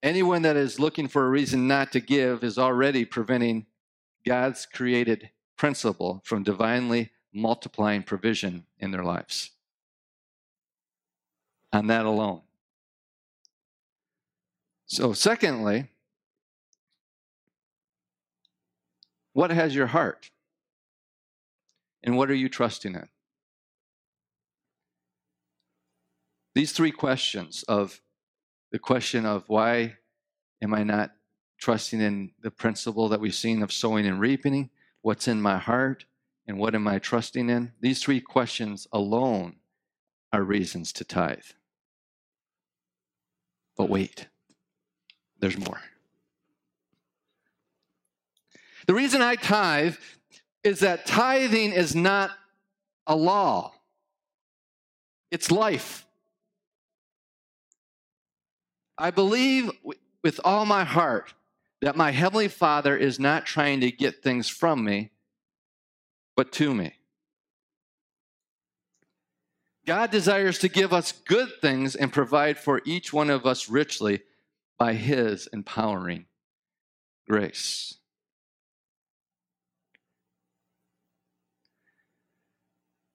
Anyone 0.00 0.42
that 0.42 0.56
is 0.56 0.78
looking 0.78 1.08
for 1.08 1.26
a 1.26 1.30
reason 1.30 1.66
not 1.66 1.90
to 1.92 2.00
give 2.00 2.44
is 2.44 2.56
already 2.56 3.04
preventing 3.04 3.66
God's 4.24 4.64
created 4.64 5.30
principle 5.58 6.22
from 6.24 6.42
divinely 6.42 7.10
multiplying 7.34 8.02
provision 8.02 8.64
in 8.78 8.90
their 8.90 9.04
lives. 9.04 9.50
On 11.72 11.88
that 11.88 12.06
alone. 12.06 12.40
So, 14.86 15.12
secondly, 15.12 15.88
what 19.34 19.50
has 19.50 19.74
your 19.74 19.88
heart? 19.88 20.30
And 22.02 22.16
what 22.16 22.30
are 22.30 22.34
you 22.34 22.48
trusting 22.48 22.94
in? 22.94 23.08
These 26.54 26.72
three 26.72 26.90
questions 26.90 27.64
of 27.68 28.00
the 28.72 28.78
question 28.78 29.26
of 29.26 29.44
why 29.48 29.96
am 30.62 30.72
I 30.72 30.84
not 30.84 31.10
trusting 31.58 32.00
in 32.00 32.30
the 32.40 32.50
principle 32.50 33.08
that 33.10 33.20
we've 33.20 33.34
seen 33.34 33.62
of 33.62 33.72
sowing 33.72 34.06
and 34.06 34.18
reaping, 34.20 34.70
what's 35.08 35.26
in 35.26 35.40
my 35.40 35.56
heart, 35.56 36.04
and 36.46 36.58
what 36.58 36.74
am 36.74 36.86
I 36.86 36.98
trusting 36.98 37.48
in? 37.48 37.72
These 37.80 38.02
three 38.02 38.20
questions 38.20 38.86
alone 38.92 39.56
are 40.34 40.42
reasons 40.42 40.92
to 40.92 41.02
tithe. 41.02 41.38
But 43.74 43.88
wait, 43.88 44.26
there's 45.40 45.56
more. 45.56 45.80
The 48.86 48.92
reason 48.92 49.22
I 49.22 49.36
tithe 49.36 49.96
is 50.62 50.80
that 50.80 51.06
tithing 51.06 51.72
is 51.72 51.94
not 51.94 52.32
a 53.06 53.16
law, 53.16 53.72
it's 55.30 55.50
life. 55.50 56.04
I 58.98 59.10
believe 59.10 59.70
with 60.22 60.38
all 60.44 60.66
my 60.66 60.84
heart 60.84 61.32
that 61.80 61.96
my 61.96 62.10
Heavenly 62.10 62.48
Father 62.48 62.96
is 62.96 63.20
not 63.20 63.46
trying 63.46 63.80
to 63.80 63.90
get 63.90 64.22
things 64.22 64.48
from 64.48 64.84
me, 64.84 65.10
but 66.36 66.52
to 66.52 66.74
me. 66.74 66.94
God 69.86 70.10
desires 70.10 70.58
to 70.58 70.68
give 70.68 70.92
us 70.92 71.12
good 71.12 71.48
things 71.60 71.94
and 71.94 72.12
provide 72.12 72.58
for 72.58 72.82
each 72.84 73.12
one 73.12 73.30
of 73.30 73.46
us 73.46 73.68
richly 73.68 74.20
by 74.78 74.92
His 74.92 75.48
empowering 75.52 76.26
grace. 77.28 77.94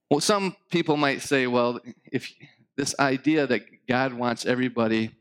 Well, 0.10 0.20
some 0.20 0.56
people 0.70 0.96
might 0.96 1.22
say, 1.22 1.48
well, 1.48 1.80
if 2.12 2.32
this 2.76 2.96
idea 3.00 3.48
that 3.48 3.88
God 3.88 4.14
wants 4.14 4.46
everybody 4.46 5.12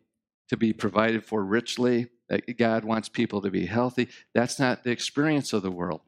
to 0.49 0.57
be 0.57 0.73
provided 0.73 1.25
for 1.25 1.43
richly, 1.43 2.09
God 2.57 2.85
wants 2.85 3.09
people 3.09 3.41
to 3.43 3.51
be 3.51 3.67
healthy. 3.67 4.09
That's 4.35 4.59
not 4.59 4.85
the 4.85 4.91
experience 4.91 5.53
of 5.53 5.63
the 5.63 5.71
world. 5.71 6.01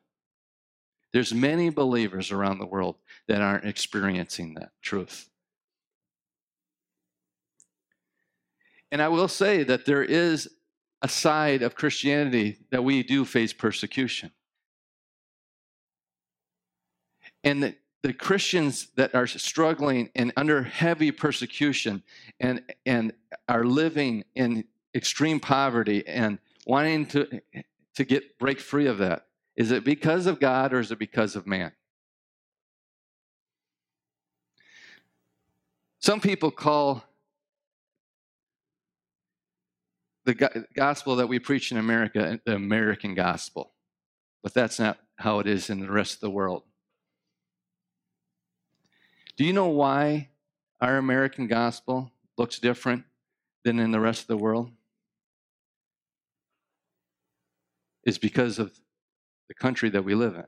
There's 1.13 1.33
many 1.33 1.71
believers 1.71 2.33
around 2.33 2.59
the 2.59 2.67
world 2.67 2.97
that 3.29 3.41
aren't 3.41 3.67
experiencing 3.67 4.55
that 4.55 4.73
truth. 4.83 5.29
And 8.91 9.01
I 9.01 9.09
will 9.09 9.29
say 9.29 9.65
that 9.65 9.87
there 9.87 10.03
is 10.03 10.49
a 11.03 11.09
side 11.09 11.63
of 11.63 11.75
Christianity 11.75 12.59
that 12.71 12.83
we 12.83 13.03
do 13.03 13.25
face 13.25 13.53
persecution. 13.53 14.31
And 17.43 17.63
that 17.63 17.79
the 18.03 18.13
Christians 18.13 18.89
that 18.97 19.15
are 19.15 19.27
struggling 19.27 20.11
and 20.15 20.33
under 20.37 20.63
heavy 20.63 21.11
persecution 21.11 22.03
and, 22.39 22.63
and 22.85 23.13
are 23.49 23.65
living 23.65 24.25
in 24.35 24.65
extreme 24.95 25.41
poverty 25.41 26.07
and 26.07 26.39
wanting 26.67 27.07
to, 27.07 27.41
to 27.97 28.05
get 28.05 28.39
break 28.39 28.61
free 28.61 28.87
of 28.87 28.99
that, 28.99 29.27
is 29.57 29.71
it 29.71 29.85
because 29.85 30.27
of 30.27 30.41
God 30.41 30.73
or 30.73 30.81
is 30.81 30.91
it 30.91 30.99
because 30.99 31.37
of 31.37 31.47
man? 31.47 31.73
Some 36.01 36.21
people 36.21 36.51
call 36.51 37.03
the 40.25 40.67
gospel 40.75 41.17
that 41.17 41.29
we 41.29 41.39
preach 41.39 41.71
in 41.71 41.79
America 41.79 42.41
the 42.45 42.55
American 42.55 43.15
gospel, 43.15 43.73
but 44.43 44.53
that's 44.55 44.79
not 44.79 44.99
how 45.17 45.39
it 45.39 45.47
is 45.47 45.71
in 45.71 45.81
the 45.81 45.91
rest 45.91 46.15
of 46.15 46.21
the 46.21 46.31
world. 46.31 46.63
Do 49.37 49.45
you 49.45 49.53
know 49.53 49.69
why 49.69 50.29
our 50.81 50.97
American 50.97 51.47
gospel 51.47 52.11
looks 52.37 52.59
different 52.59 53.05
than 53.65 53.79
in 53.79 53.91
the 53.91 54.01
rest 54.01 54.23
of 54.23 54.29
the 54.29 54.37
world? 54.37 54.71
Is 58.07 58.19
because 58.19 58.59
of 58.59 58.79
the 59.49 59.55
country 59.55 59.89
that 59.91 60.05
we 60.05 60.15
live 60.15 60.35
in 60.35 60.45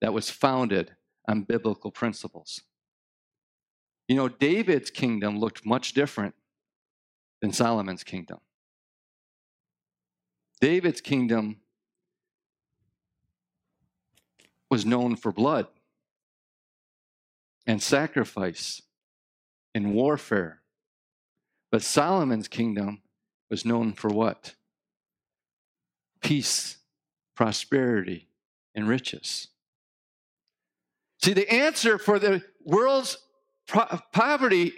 that 0.00 0.12
was 0.12 0.30
founded 0.30 0.94
on 1.28 1.42
biblical 1.42 1.90
principles. 1.90 2.62
You 4.08 4.16
know, 4.16 4.28
David's 4.28 4.90
kingdom 4.90 5.38
looked 5.38 5.66
much 5.66 5.92
different 5.92 6.34
than 7.40 7.52
Solomon's 7.52 8.04
kingdom. 8.04 8.38
David's 10.60 11.00
kingdom 11.00 11.56
was 14.70 14.86
known 14.86 15.16
for 15.16 15.32
blood 15.32 15.66
and 17.66 17.82
sacrifice 17.82 18.82
and 19.74 19.92
warfare. 19.92 20.62
But 21.70 21.82
Solomon's 21.82 22.48
kingdom 22.48 23.02
was 23.50 23.64
known 23.64 23.92
for 23.92 24.08
what? 24.08 24.54
Peace, 26.26 26.78
prosperity, 27.36 28.26
and 28.74 28.88
riches. 28.88 29.46
See, 31.22 31.34
the 31.34 31.48
answer 31.48 31.98
for 31.98 32.18
the 32.18 32.42
world's 32.64 33.16
pro- 33.68 34.00
poverty 34.12 34.72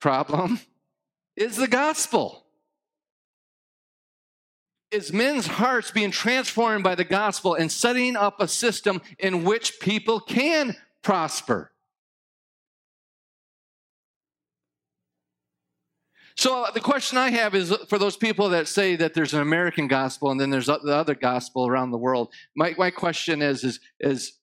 problem 0.00 0.60
is 1.34 1.56
the 1.56 1.66
gospel. 1.66 2.44
Is 4.92 5.12
men's 5.12 5.48
hearts 5.48 5.90
being 5.90 6.12
transformed 6.12 6.84
by 6.84 6.94
the 6.94 7.02
gospel 7.02 7.56
and 7.56 7.72
setting 7.72 8.14
up 8.14 8.40
a 8.40 8.46
system 8.46 9.02
in 9.18 9.42
which 9.42 9.80
people 9.80 10.20
can 10.20 10.76
prosper? 11.02 11.71
So 16.36 16.64
uh, 16.64 16.70
the 16.70 16.80
question 16.80 17.18
I 17.18 17.30
have 17.30 17.54
is 17.54 17.74
for 17.88 17.98
those 17.98 18.16
people 18.16 18.48
that 18.50 18.68
say 18.68 18.96
that 18.96 19.14
there's 19.14 19.34
an 19.34 19.40
American 19.40 19.86
gospel 19.88 20.30
and 20.30 20.40
then 20.40 20.50
there's 20.50 20.66
the 20.66 20.94
other 20.94 21.14
gospel 21.14 21.66
around 21.66 21.90
the 21.90 21.98
world. 21.98 22.32
My, 22.56 22.74
my 22.78 22.90
question 22.90 23.42
is, 23.42 23.64
is, 23.64 23.80
is 24.00 24.38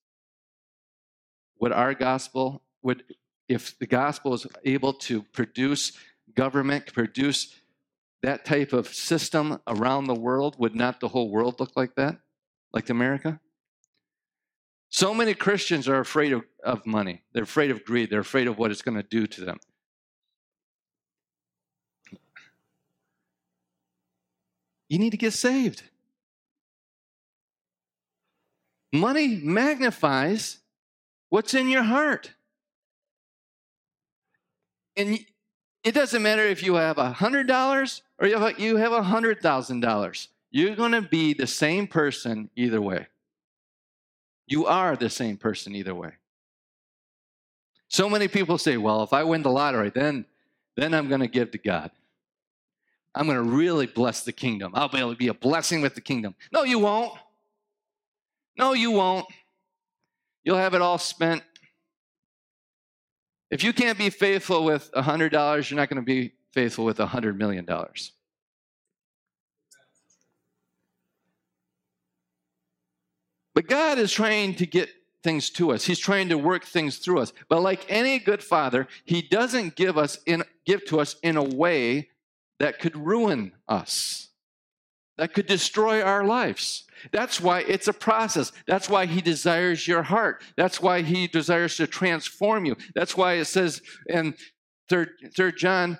would 1.58 1.72
our 1.72 1.94
gospel, 1.94 2.62
would, 2.82 3.04
if 3.48 3.78
the 3.78 3.86
gospel 3.86 4.34
is 4.34 4.46
able 4.64 4.94
to 4.94 5.22
produce 5.22 5.92
government, 6.34 6.92
produce 6.92 7.54
that 8.22 8.44
type 8.44 8.72
of 8.72 8.88
system 8.88 9.60
around 9.66 10.04
the 10.04 10.14
world, 10.14 10.56
would 10.58 10.74
not 10.74 11.00
the 11.00 11.08
whole 11.08 11.30
world 11.30 11.58
look 11.58 11.72
like 11.76 11.94
that? 11.96 12.18
Like 12.72 12.88
America? 12.88 13.40
So 14.90 15.14
many 15.14 15.34
Christians 15.34 15.88
are 15.88 16.00
afraid 16.00 16.32
of, 16.32 16.44
of 16.64 16.84
money. 16.84 17.22
They're 17.32 17.44
afraid 17.44 17.70
of 17.70 17.84
greed. 17.84 18.10
They're 18.10 18.20
afraid 18.20 18.48
of 18.48 18.58
what 18.58 18.70
it's 18.70 18.82
going 18.82 18.96
to 18.96 19.02
do 19.02 19.26
to 19.26 19.44
them. 19.44 19.58
You 24.90 24.98
need 24.98 25.10
to 25.10 25.16
get 25.16 25.32
saved. 25.32 25.84
Money 28.92 29.40
magnifies 29.42 30.58
what's 31.30 31.54
in 31.54 31.68
your 31.68 31.84
heart. 31.84 32.32
And 34.96 35.20
it 35.84 35.94
doesn't 35.94 36.22
matter 36.22 36.42
if 36.42 36.62
you 36.62 36.74
have 36.74 36.98
a 36.98 37.12
$100 37.12 38.00
or 38.18 38.26
you 38.26 38.76
have 38.76 38.92
a 38.92 39.00
$100,000. 39.00 40.28
You're 40.50 40.74
going 40.74 40.92
to 40.92 41.02
be 41.02 41.32
the 41.32 41.46
same 41.46 41.86
person 41.86 42.50
either 42.56 42.82
way. 42.82 43.06
You 44.48 44.66
are 44.66 44.96
the 44.96 45.08
same 45.08 45.36
person 45.36 45.76
either 45.76 45.94
way. 45.94 46.14
So 47.86 48.10
many 48.10 48.26
people 48.26 48.58
say, 48.58 48.76
well, 48.76 49.04
if 49.04 49.12
I 49.12 49.22
win 49.22 49.42
the 49.42 49.50
lottery, 49.50 49.90
then, 49.90 50.24
then 50.76 50.92
I'm 50.92 51.08
going 51.08 51.20
to 51.20 51.28
give 51.28 51.52
to 51.52 51.58
God. 51.58 51.92
I'm 53.14 53.26
going 53.26 53.36
to 53.36 53.42
really 53.42 53.86
bless 53.86 54.22
the 54.22 54.32
kingdom. 54.32 54.72
I'll 54.74 54.88
be 54.88 54.98
able 54.98 55.12
to 55.12 55.18
be 55.18 55.28
a 55.28 55.34
blessing 55.34 55.80
with 55.80 55.94
the 55.94 56.00
kingdom. 56.00 56.34
No, 56.52 56.62
you 56.62 56.78
won't. 56.78 57.12
No, 58.56 58.72
you 58.72 58.92
won't. 58.92 59.26
You'll 60.44 60.56
have 60.56 60.74
it 60.74 60.82
all 60.82 60.98
spent. 60.98 61.42
If 63.50 63.64
you 63.64 63.72
can't 63.72 63.98
be 63.98 64.10
faithful 64.10 64.64
with 64.64 64.90
a 64.94 65.02
$100, 65.02 65.70
you're 65.70 65.76
not 65.76 65.88
going 65.88 65.96
to 65.96 66.02
be 66.02 66.34
faithful 66.52 66.84
with 66.84 67.00
a 67.00 67.06
$100 67.06 67.36
million. 67.36 67.66
But 73.54 73.66
God 73.66 73.98
is 73.98 74.12
trying 74.12 74.54
to 74.56 74.66
get 74.66 74.88
things 75.22 75.50
to 75.50 75.72
us. 75.72 75.84
He's 75.84 75.98
trying 75.98 76.28
to 76.28 76.38
work 76.38 76.64
things 76.64 76.98
through 76.98 77.20
us. 77.20 77.32
But 77.48 77.62
like 77.62 77.84
any 77.88 78.18
good 78.18 78.42
father, 78.42 78.86
he 79.04 79.20
doesn't 79.20 79.74
give 79.74 79.98
us 79.98 80.18
in 80.26 80.44
give 80.64 80.84
to 80.86 81.00
us 81.00 81.16
in 81.22 81.36
a 81.36 81.42
way 81.42 82.09
that 82.60 82.78
could 82.78 82.96
ruin 82.96 83.52
us. 83.66 84.28
That 85.18 85.34
could 85.34 85.46
destroy 85.46 86.00
our 86.00 86.24
lives. 86.24 86.84
That's 87.12 87.40
why 87.40 87.60
it's 87.60 87.88
a 87.88 87.92
process. 87.92 88.52
That's 88.66 88.88
why 88.88 89.06
he 89.06 89.20
desires 89.20 89.88
your 89.88 90.02
heart. 90.02 90.42
That's 90.56 90.80
why 90.80 91.02
he 91.02 91.26
desires 91.26 91.76
to 91.76 91.86
transform 91.86 92.64
you. 92.64 92.76
That's 92.94 93.16
why 93.16 93.34
it 93.34 93.46
says 93.46 93.82
in 94.06 94.34
third, 94.88 95.10
third 95.36 95.56
John 95.56 95.98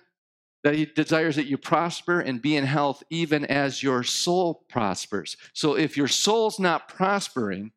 that 0.62 0.74
he 0.74 0.84
desires 0.84 1.36
that 1.36 1.46
you 1.46 1.56
prosper 1.56 2.20
and 2.20 2.40
be 2.40 2.56
in 2.56 2.64
health 2.64 3.02
even 3.10 3.44
as 3.46 3.82
your 3.82 4.02
soul 4.02 4.64
prospers. 4.68 5.36
So 5.54 5.76
if 5.76 5.96
your 5.96 6.08
soul's 6.08 6.58
not 6.58 6.88
prospering, 6.88 7.72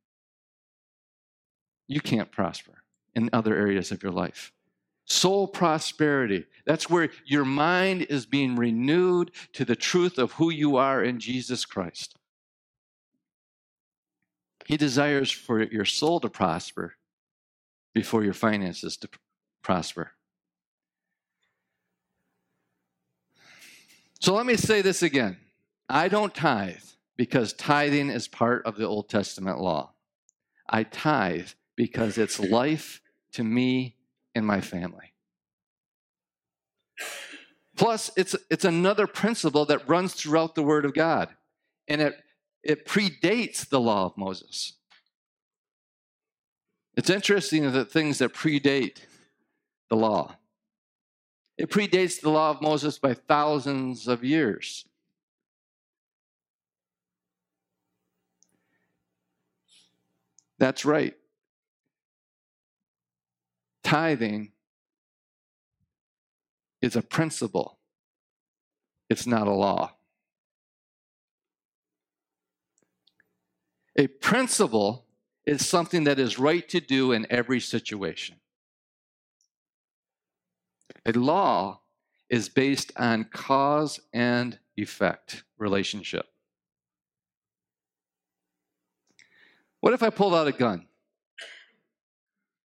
you 1.88 2.02
can't 2.02 2.32
prosper 2.32 2.84
in 3.16 3.30
other 3.32 3.56
areas 3.56 3.92
of 3.92 4.04
your 4.04 4.12
life. 4.12 4.52
Soul 5.06 5.48
prosperity. 5.48 6.46
That's 6.66 6.90
where 6.90 7.10
your 7.26 7.46
mind 7.46 8.04
is 8.04 8.26
being 8.26 8.56
renewed 8.56 9.32
to 9.54 9.66
the 9.66 9.76
truth 9.76 10.18
of 10.18 10.34
who 10.34 10.50
you 10.50 10.78
are 10.78 11.04
in 11.04 11.20
Jesus 11.20 11.66
Christ. 11.66 12.16
He 14.66 14.78
desires 14.78 15.30
for 15.30 15.62
your 15.62 15.86
soul 15.86 16.20
to 16.22 16.30
prosper 16.30 16.96
before 17.94 18.24
your 18.24 18.34
finances 18.34 18.98
to 18.98 19.10
prosper. 19.62 20.12
So 24.20 24.34
let 24.34 24.46
me 24.46 24.56
say 24.56 24.82
this 24.82 25.04
again. 25.04 25.38
I 25.90 26.08
don't 26.08 26.34
tithe 26.34 26.78
because 27.18 27.52
tithing 27.52 28.10
is 28.10 28.30
part 28.30 28.66
of 28.66 28.78
the 28.78 28.88
Old 28.88 29.10
Testament 29.10 29.60
law. 29.60 29.92
I 30.70 30.84
tithe 30.84 31.50
because 31.76 32.18
it's 32.18 32.40
life 32.40 33.02
to 33.34 33.44
me 33.44 33.98
and 34.36 34.46
my 34.46 34.62
family. 34.62 35.14
Plus, 37.76 38.12
it's, 38.16 38.36
it's 38.50 38.66
another 38.66 39.08
principle 39.08 39.66
that 39.66 39.88
runs 39.88 40.14
throughout 40.14 40.56
the 40.56 40.64
Word 40.64 40.86
of 40.86 40.94
God, 40.94 41.30
and 41.88 42.02
it, 42.02 42.18
it 42.64 42.86
predates 42.86 43.68
the 43.68 43.80
law 43.80 44.06
of 44.06 44.18
Moses. 44.18 44.74
It's 46.96 47.10
interesting 47.10 47.72
that 47.72 47.92
things 47.92 48.20
that 48.20 48.34
predate 48.34 49.00
the 49.90 49.96
law. 49.96 50.36
It 51.58 51.70
predates 51.70 52.22
the 52.22 52.30
law 52.30 52.52
of 52.52 52.62
Moses 52.62 53.00
by 53.00 53.16
thousands 53.16 54.08
of 54.08 54.24
years. 54.24 54.86
That's 60.60 60.86
right 60.86 61.16
tithing 63.94 64.52
is 66.82 66.96
a 66.96 67.02
principle, 67.04 67.78
it's 69.08 69.28
not 69.28 69.46
a 69.46 69.52
law. 69.52 69.92
A 73.96 74.08
principle 74.08 75.06
is 75.46 75.68
something 75.68 76.06
that 76.06 76.18
is 76.18 76.40
right 76.40 76.68
to 76.70 76.80
do 76.80 77.12
in 77.12 77.28
every 77.30 77.60
situation. 77.60 78.38
A 81.06 81.12
law 81.12 81.82
is 82.32 82.50
based 82.50 82.92
on 82.98 83.26
cause 83.26 84.00
and 84.12 84.58
effect 84.76 85.44
relationship. 85.60 86.26
What 89.82 89.94
if 89.94 90.02
I 90.02 90.10
pulled 90.10 90.34
out 90.34 90.48
a 90.48 90.52
gun? 90.52 90.88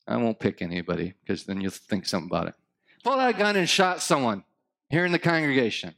I 0.08 0.18
won't 0.18 0.40
pick 0.40 0.62
anybody 0.62 1.14
because 1.22 1.46
then 1.46 1.62
you'll 1.62 1.72
think 1.72 2.06
something 2.06 2.30
about 2.30 2.48
it. 2.48 2.56
Pulled 3.04 3.20
out 3.20 3.36
a 3.36 3.38
gun 3.38 3.56
and 3.56 3.70
shot 3.70 4.02
someone 4.02 4.44
here 4.90 5.06
in 5.06 5.12
the 5.12 5.20
congregation. 5.20 5.96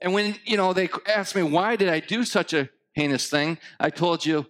And 0.00 0.12
when, 0.12 0.36
you 0.44 0.56
know, 0.56 0.72
they 0.72 0.88
asked 1.08 1.34
me, 1.34 1.42
why 1.42 1.76
did 1.76 1.88
I 1.88 2.00
do 2.00 2.24
such 2.24 2.52
a 2.52 2.68
heinous 2.92 3.30
thing? 3.30 3.58
I 3.80 3.90
told 3.90 4.26
you, 4.26 4.46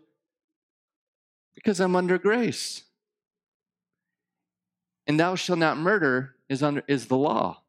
because 1.55 1.81
I'm 1.81 1.97
under 1.97 2.19
grace. 2.19 2.83
And 5.07 5.21
thou 5.21 5.35
shalt 5.37 5.59
not 5.59 5.79
murder 5.79 6.35
is, 6.49 6.63
under, 6.63 6.83
is 6.89 7.07
the 7.07 7.17
law. 7.17 7.63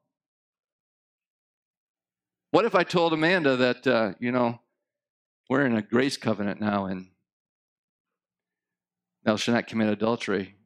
What 2.52 2.66
if 2.66 2.74
I 2.74 2.84
told 2.84 3.14
Amanda 3.14 3.56
that, 3.58 3.86
uh, 3.86 4.14
you 4.20 4.32
know, 4.32 4.60
we're 5.50 5.66
in 5.66 5.76
a 5.76 5.82
grace 5.82 6.18
covenant 6.18 6.60
now 6.60 6.86
and 6.86 7.10
thou 9.24 9.36
shalt 9.36 9.56
not 9.56 9.68
commit 9.68 9.90
adultery? 9.90 10.57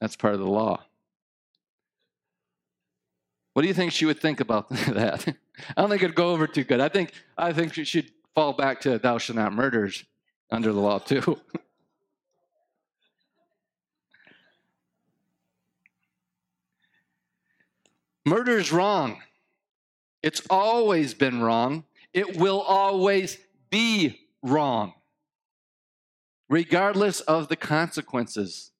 That's 0.00 0.16
part 0.16 0.34
of 0.34 0.40
the 0.40 0.46
law. 0.46 0.82
What 3.52 3.62
do 3.62 3.68
you 3.68 3.74
think 3.74 3.92
she 3.92 4.06
would 4.06 4.20
think 4.20 4.40
about 4.40 4.68
that? 4.70 5.28
I 5.76 5.80
don't 5.80 5.90
think 5.90 6.02
it'd 6.02 6.16
go 6.16 6.30
over 6.30 6.46
too 6.46 6.64
good. 6.64 6.80
I 6.80 6.88
think 6.88 7.12
I 7.36 7.52
think 7.52 7.74
she'd 7.74 8.10
fall 8.34 8.54
back 8.54 8.80
to 8.82 8.98
thou 8.98 9.18
shalt 9.18 9.36
not 9.36 9.52
murders 9.52 10.04
under 10.50 10.72
the 10.72 10.80
law 10.80 10.98
too. 10.98 11.38
Murder 18.24 18.56
is 18.56 18.70
wrong. 18.72 19.20
It's 20.22 20.42
always 20.48 21.12
been 21.12 21.42
wrong. 21.42 21.84
It 22.12 22.36
will 22.36 22.60
always 22.60 23.38
be 23.70 24.28
wrong, 24.42 24.94
regardless 26.48 27.20
of 27.20 27.48
the 27.48 27.56
consequences. 27.56 28.71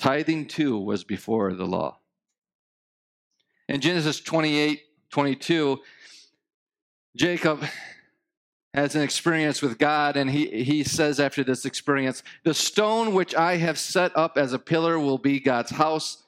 Tithing 0.00 0.46
too 0.46 0.78
was 0.78 1.04
before 1.04 1.52
the 1.52 1.66
law. 1.66 1.98
In 3.68 3.80
Genesis 3.80 4.20
28 4.20 4.82
22, 5.10 5.80
Jacob 7.16 7.64
has 8.72 8.94
an 8.94 9.02
experience 9.02 9.60
with 9.60 9.78
God, 9.78 10.16
and 10.16 10.30
he, 10.30 10.62
he 10.62 10.84
says 10.84 11.20
after 11.20 11.44
this 11.44 11.64
experience, 11.64 12.22
The 12.44 12.54
stone 12.54 13.14
which 13.14 13.34
I 13.34 13.56
have 13.56 13.78
set 13.78 14.16
up 14.16 14.38
as 14.38 14.52
a 14.52 14.58
pillar 14.58 14.98
will 14.98 15.18
be 15.18 15.40
God's 15.40 15.72
house, 15.72 16.22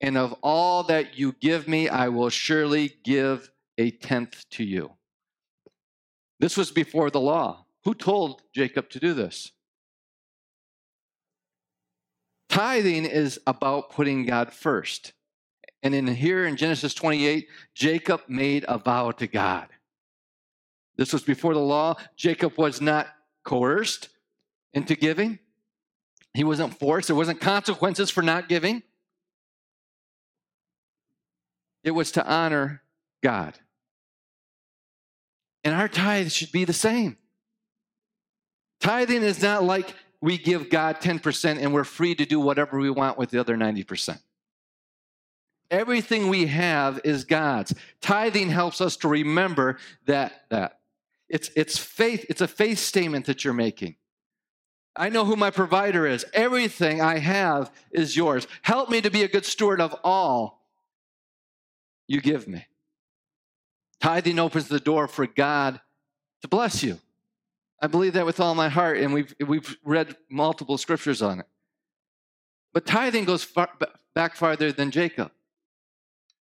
and 0.00 0.18
of 0.18 0.34
all 0.42 0.82
that 0.84 1.18
you 1.18 1.34
give 1.40 1.66
me, 1.68 1.88
I 1.88 2.08
will 2.08 2.30
surely 2.30 2.96
give 3.04 3.50
a 3.78 3.90
tenth 3.90 4.44
to 4.50 4.64
you. 4.64 4.92
This 6.40 6.56
was 6.56 6.70
before 6.70 7.10
the 7.10 7.20
law. 7.20 7.64
Who 7.84 7.94
told 7.94 8.42
Jacob 8.54 8.90
to 8.90 8.98
do 8.98 9.14
this? 9.14 9.52
Tithing 12.54 13.04
is 13.04 13.40
about 13.48 13.90
putting 13.90 14.26
God 14.26 14.52
first. 14.52 15.12
And 15.82 15.92
in 15.92 16.06
here 16.06 16.46
in 16.46 16.56
Genesis 16.56 16.94
28, 16.94 17.48
Jacob 17.74 18.20
made 18.28 18.64
a 18.68 18.78
vow 18.78 19.10
to 19.10 19.26
God. 19.26 19.66
This 20.96 21.12
was 21.12 21.24
before 21.24 21.52
the 21.52 21.58
law. 21.58 21.96
Jacob 22.14 22.56
was 22.56 22.80
not 22.80 23.08
coerced 23.42 24.08
into 24.72 24.94
giving. 24.94 25.40
He 26.32 26.44
wasn't 26.44 26.78
forced. 26.78 27.08
There 27.08 27.16
wasn't 27.16 27.40
consequences 27.40 28.08
for 28.08 28.22
not 28.22 28.48
giving. 28.48 28.84
It 31.82 31.90
was 31.90 32.12
to 32.12 32.24
honor 32.24 32.82
God. 33.20 33.58
And 35.64 35.74
our 35.74 35.88
tithe 35.88 36.30
should 36.30 36.52
be 36.52 36.64
the 36.64 36.72
same. 36.72 37.16
Tithing 38.80 39.24
is 39.24 39.42
not 39.42 39.64
like 39.64 39.92
we 40.24 40.38
give 40.38 40.70
God 40.70 41.02
10% 41.02 41.58
and 41.60 41.74
we're 41.74 41.84
free 41.84 42.14
to 42.14 42.24
do 42.24 42.40
whatever 42.40 42.78
we 42.78 42.88
want 42.88 43.18
with 43.18 43.28
the 43.28 43.38
other 43.38 43.58
90%. 43.58 44.18
Everything 45.70 46.28
we 46.28 46.46
have 46.46 46.98
is 47.04 47.24
God's. 47.24 47.74
Tithing 48.00 48.48
helps 48.48 48.80
us 48.80 48.96
to 48.98 49.08
remember 49.08 49.76
that 50.06 50.46
that 50.48 50.78
it's 51.28 51.50
it's 51.56 51.76
faith, 51.76 52.24
it's 52.30 52.40
a 52.40 52.48
faith 52.48 52.78
statement 52.78 53.26
that 53.26 53.44
you're 53.44 53.52
making. 53.52 53.96
I 54.96 55.10
know 55.10 55.26
who 55.26 55.36
my 55.36 55.50
provider 55.50 56.06
is. 56.06 56.24
Everything 56.32 57.02
I 57.02 57.18
have 57.18 57.70
is 57.90 58.16
yours. 58.16 58.46
Help 58.62 58.88
me 58.88 59.02
to 59.02 59.10
be 59.10 59.24
a 59.24 59.28
good 59.28 59.44
steward 59.44 59.80
of 59.80 59.94
all 60.04 60.62
you 62.06 62.22
give 62.22 62.48
me. 62.48 62.66
Tithing 64.00 64.38
opens 64.38 64.68
the 64.68 64.80
door 64.80 65.06
for 65.06 65.26
God 65.26 65.80
to 66.40 66.48
bless 66.48 66.82
you. 66.82 66.98
I 67.84 67.86
believe 67.86 68.14
that 68.14 68.24
with 68.24 68.40
all 68.40 68.54
my 68.54 68.70
heart, 68.70 68.96
and 68.96 69.12
we've, 69.12 69.34
we've 69.46 69.76
read 69.84 70.16
multiple 70.30 70.78
scriptures 70.78 71.20
on 71.20 71.40
it. 71.40 71.46
But 72.72 72.86
tithing 72.86 73.26
goes 73.26 73.44
far, 73.44 73.68
back 74.14 74.36
farther 74.36 74.72
than 74.72 74.90
Jacob. 74.90 75.32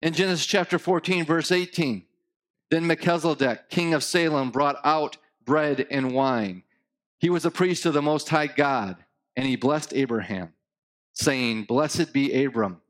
In 0.02 0.12
Genesis 0.12 0.44
chapter 0.44 0.78
14, 0.78 1.24
verse 1.24 1.50
18, 1.50 2.04
then 2.70 2.86
Melchizedek, 2.86 3.70
king 3.70 3.94
of 3.94 4.04
Salem, 4.04 4.50
brought 4.50 4.76
out 4.84 5.16
bread 5.46 5.86
and 5.90 6.12
wine. 6.12 6.62
He 7.16 7.30
was 7.30 7.46
a 7.46 7.50
priest 7.50 7.86
of 7.86 7.94
the 7.94 8.02
Most 8.02 8.28
High 8.28 8.48
God, 8.48 9.02
and 9.34 9.46
he 9.46 9.56
blessed 9.56 9.94
Abraham, 9.94 10.52
saying, 11.14 11.64
Blessed 11.64 12.12
be 12.12 12.44
Abram 12.44 12.82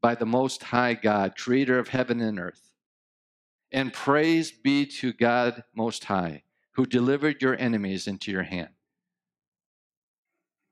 by 0.00 0.14
the 0.14 0.24
Most 0.24 0.62
High 0.62 0.94
God, 0.94 1.36
creator 1.36 1.80
of 1.80 1.88
heaven 1.88 2.20
and 2.20 2.38
earth. 2.38 2.70
And 3.72 3.92
praise 3.92 4.52
be 4.52 4.86
to 4.86 5.12
God 5.12 5.64
Most 5.74 6.04
High 6.04 6.44
who 6.74 6.86
delivered 6.86 7.42
your 7.42 7.58
enemies 7.58 8.06
into 8.06 8.30
your 8.30 8.44
hand. 8.44 8.70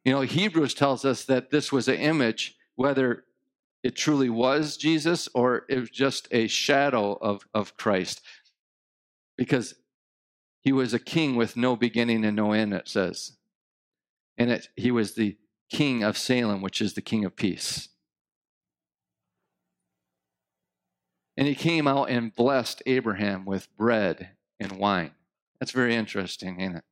You 0.04 0.12
know, 0.12 0.20
Hebrews 0.22 0.74
tells 0.74 1.04
us 1.04 1.24
that 1.24 1.50
this 1.50 1.70
was 1.70 1.88
an 1.88 1.96
image, 1.96 2.56
whether 2.76 3.24
it 3.82 3.96
truly 3.96 4.28
was 4.28 4.76
Jesus 4.76 5.28
or 5.34 5.64
it 5.68 5.78
was 5.78 5.90
just 5.90 6.28
a 6.30 6.46
shadow 6.46 7.12
of, 7.12 7.46
of 7.52 7.76
Christ. 7.76 8.22
Because 9.36 9.74
he 10.62 10.72
was 10.72 10.94
a 10.94 10.98
king 10.98 11.36
with 11.36 11.56
no 11.56 11.76
beginning 11.76 12.24
and 12.24 12.36
no 12.36 12.52
end, 12.52 12.72
it 12.72 12.88
says. 12.88 13.32
And 14.36 14.50
it, 14.50 14.68
he 14.76 14.90
was 14.90 15.14
the 15.14 15.36
king 15.70 16.02
of 16.02 16.16
Salem, 16.16 16.62
which 16.62 16.80
is 16.80 16.94
the 16.94 17.02
king 17.02 17.24
of 17.24 17.36
peace. 17.36 17.88
And 21.36 21.46
he 21.46 21.54
came 21.54 21.86
out 21.86 22.10
and 22.10 22.34
blessed 22.34 22.82
Abraham 22.86 23.44
with 23.44 23.74
bread 23.76 24.30
and 24.58 24.72
wine. 24.72 25.12
That's 25.60 25.72
very 25.72 25.94
interesting, 25.94 26.60
ain't 26.60 26.76
it? 26.76 26.84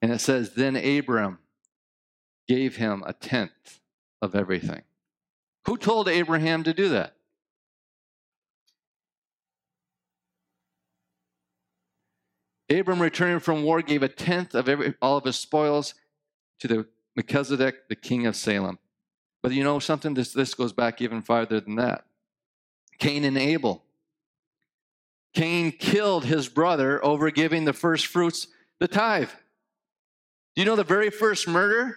And 0.00 0.12
it 0.12 0.20
says, 0.20 0.54
Then 0.54 0.76
Abram 0.76 1.38
gave 2.46 2.76
him 2.76 3.02
a 3.06 3.12
tenth 3.12 3.80
of 4.22 4.34
everything. 4.34 4.82
Who 5.66 5.76
told 5.76 6.08
Abraham 6.08 6.62
to 6.64 6.72
do 6.72 6.88
that? 6.90 7.14
Abram, 12.70 13.00
returning 13.00 13.40
from 13.40 13.62
war, 13.62 13.80
gave 13.80 14.02
a 14.02 14.08
tenth 14.08 14.54
of 14.54 14.68
every, 14.68 14.94
all 15.00 15.16
of 15.16 15.24
his 15.24 15.36
spoils 15.36 15.94
to 16.60 16.68
the 16.68 16.86
Melchizedek, 17.16 17.88
the 17.88 17.96
king 17.96 18.26
of 18.26 18.36
Salem. 18.36 18.78
But 19.42 19.52
you 19.52 19.64
know 19.64 19.78
something? 19.78 20.14
This, 20.14 20.32
this 20.32 20.54
goes 20.54 20.72
back 20.72 21.00
even 21.00 21.22
farther 21.22 21.60
than 21.60 21.76
that. 21.76 22.04
Cain 22.98 23.24
and 23.24 23.38
Abel. 23.38 23.84
Cain 25.38 25.70
killed 25.70 26.24
his 26.24 26.48
brother 26.48 27.02
over 27.04 27.30
giving 27.30 27.64
the 27.64 27.72
first 27.72 28.08
fruits 28.08 28.48
the 28.80 28.88
tithe. 28.88 29.30
Do 30.56 30.62
you 30.62 30.64
know 30.64 30.74
the 30.74 30.82
very 30.82 31.10
first 31.10 31.46
murder 31.46 31.96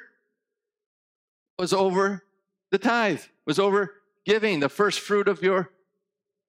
was 1.57 1.73
over 1.73 2.23
the 2.69 2.77
tithe, 2.77 3.23
was 3.47 3.57
over 3.57 3.95
giving 4.27 4.59
the 4.59 4.69
first 4.69 4.99
fruit 4.99 5.27
of 5.27 5.41
your 5.41 5.71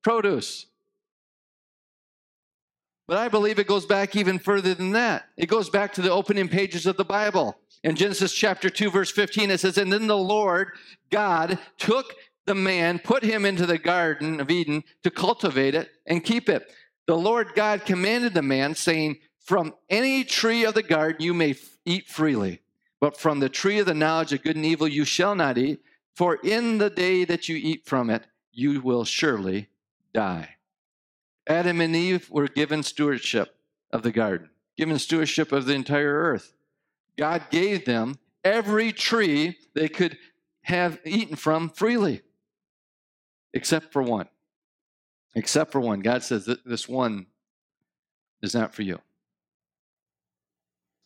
produce? 0.04 0.66
But 3.08 3.16
I 3.16 3.28
believe 3.28 3.58
it 3.58 3.66
goes 3.66 3.86
back 3.86 4.14
even 4.14 4.38
further 4.38 4.74
than 4.74 4.92
that. 4.92 5.24
It 5.38 5.46
goes 5.46 5.70
back 5.70 5.94
to 5.94 6.02
the 6.02 6.10
opening 6.10 6.48
pages 6.48 6.84
of 6.84 6.98
the 6.98 7.06
Bible. 7.06 7.56
In 7.82 7.96
Genesis 7.96 8.34
chapter 8.34 8.68
2, 8.68 8.90
verse 8.90 9.10
15, 9.10 9.50
it 9.50 9.60
says, 9.60 9.78
And 9.78 9.90
then 9.90 10.08
the 10.08 10.18
Lord 10.18 10.72
God 11.08 11.58
took 11.78 12.14
the 12.44 12.54
man, 12.54 12.98
put 12.98 13.22
him 13.22 13.46
into 13.46 13.64
the 13.64 13.78
garden 13.78 14.40
of 14.40 14.50
Eden 14.50 14.84
to 15.04 15.10
cultivate 15.10 15.74
it 15.74 15.88
and 16.06 16.22
keep 16.22 16.50
it. 16.50 16.70
The 17.06 17.16
Lord 17.16 17.54
God 17.54 17.84
commanded 17.84 18.34
the 18.34 18.42
man, 18.42 18.74
saying, 18.74 19.18
From 19.40 19.74
any 19.88 20.24
tree 20.24 20.64
of 20.64 20.74
the 20.74 20.82
garden 20.82 21.22
you 21.22 21.34
may 21.34 21.56
eat 21.84 22.08
freely, 22.08 22.60
but 23.00 23.18
from 23.18 23.40
the 23.40 23.48
tree 23.48 23.78
of 23.78 23.86
the 23.86 23.94
knowledge 23.94 24.32
of 24.32 24.42
good 24.42 24.56
and 24.56 24.64
evil 24.64 24.86
you 24.86 25.04
shall 25.04 25.34
not 25.34 25.58
eat, 25.58 25.80
for 26.14 26.36
in 26.36 26.78
the 26.78 26.90
day 26.90 27.24
that 27.24 27.48
you 27.48 27.56
eat 27.56 27.86
from 27.86 28.10
it, 28.10 28.26
you 28.52 28.80
will 28.80 29.04
surely 29.04 29.68
die. 30.12 30.56
Adam 31.46 31.80
and 31.80 31.96
Eve 31.96 32.30
were 32.30 32.46
given 32.46 32.82
stewardship 32.82 33.56
of 33.90 34.02
the 34.02 34.12
garden, 34.12 34.50
given 34.76 34.98
stewardship 34.98 35.50
of 35.50 35.66
the 35.66 35.74
entire 35.74 36.14
earth. 36.14 36.52
God 37.18 37.42
gave 37.50 37.84
them 37.84 38.18
every 38.44 38.92
tree 38.92 39.58
they 39.74 39.88
could 39.88 40.16
have 40.62 41.00
eaten 41.04 41.36
from 41.36 41.68
freely, 41.68 42.22
except 43.52 43.92
for 43.92 44.02
one. 44.02 44.28
Except 45.34 45.72
for 45.72 45.80
one. 45.80 46.00
God 46.00 46.22
says 46.22 46.44
that 46.46 46.64
this 46.66 46.88
one 46.88 47.26
is 48.42 48.54
not 48.54 48.74
for 48.74 48.82
you. 48.82 49.00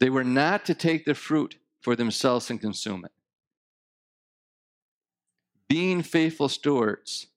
They 0.01 0.11
were 0.11 0.25
not 0.25 0.65
to 0.67 0.75
take 0.75 1.05
the 1.05 1.15
fruit 1.15 1.57
for 1.81 1.97
themselves 1.97 2.51
and 2.51 2.61
consume 2.61 3.05
it. 3.05 3.13
Being 5.69 6.03
faithful 6.03 6.49
stewards 6.49 7.29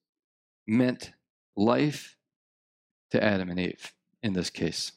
meant 0.66 1.12
life 1.56 2.16
to 3.10 3.22
Adam 3.22 3.50
and 3.50 3.58
Eve 3.58 3.92
in 4.22 4.32
this 4.32 4.50
case. 4.50 4.92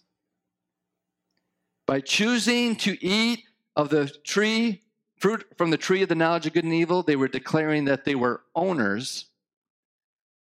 By 1.85 1.99
choosing 1.99 2.75
to 2.77 2.97
eat 3.03 3.43
of 3.75 3.89
the 3.89 4.07
tree, 4.07 4.81
fruit 5.17 5.45
from 5.57 5.71
the 5.71 5.77
tree 5.77 6.01
of 6.01 6.09
the 6.09 6.15
knowledge 6.15 6.45
of 6.45 6.53
good 6.53 6.63
and 6.63 6.73
evil, 6.73 7.03
they 7.03 7.15
were 7.15 7.27
declaring 7.27 7.85
that 7.85 8.05
they 8.05 8.15
were 8.15 8.41
owners 8.55 9.25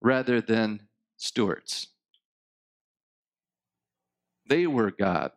rather 0.01 0.41
than 0.41 0.88
stewards. 1.19 1.89
They 4.49 4.67
were 4.67 4.91
God. 4.91 5.33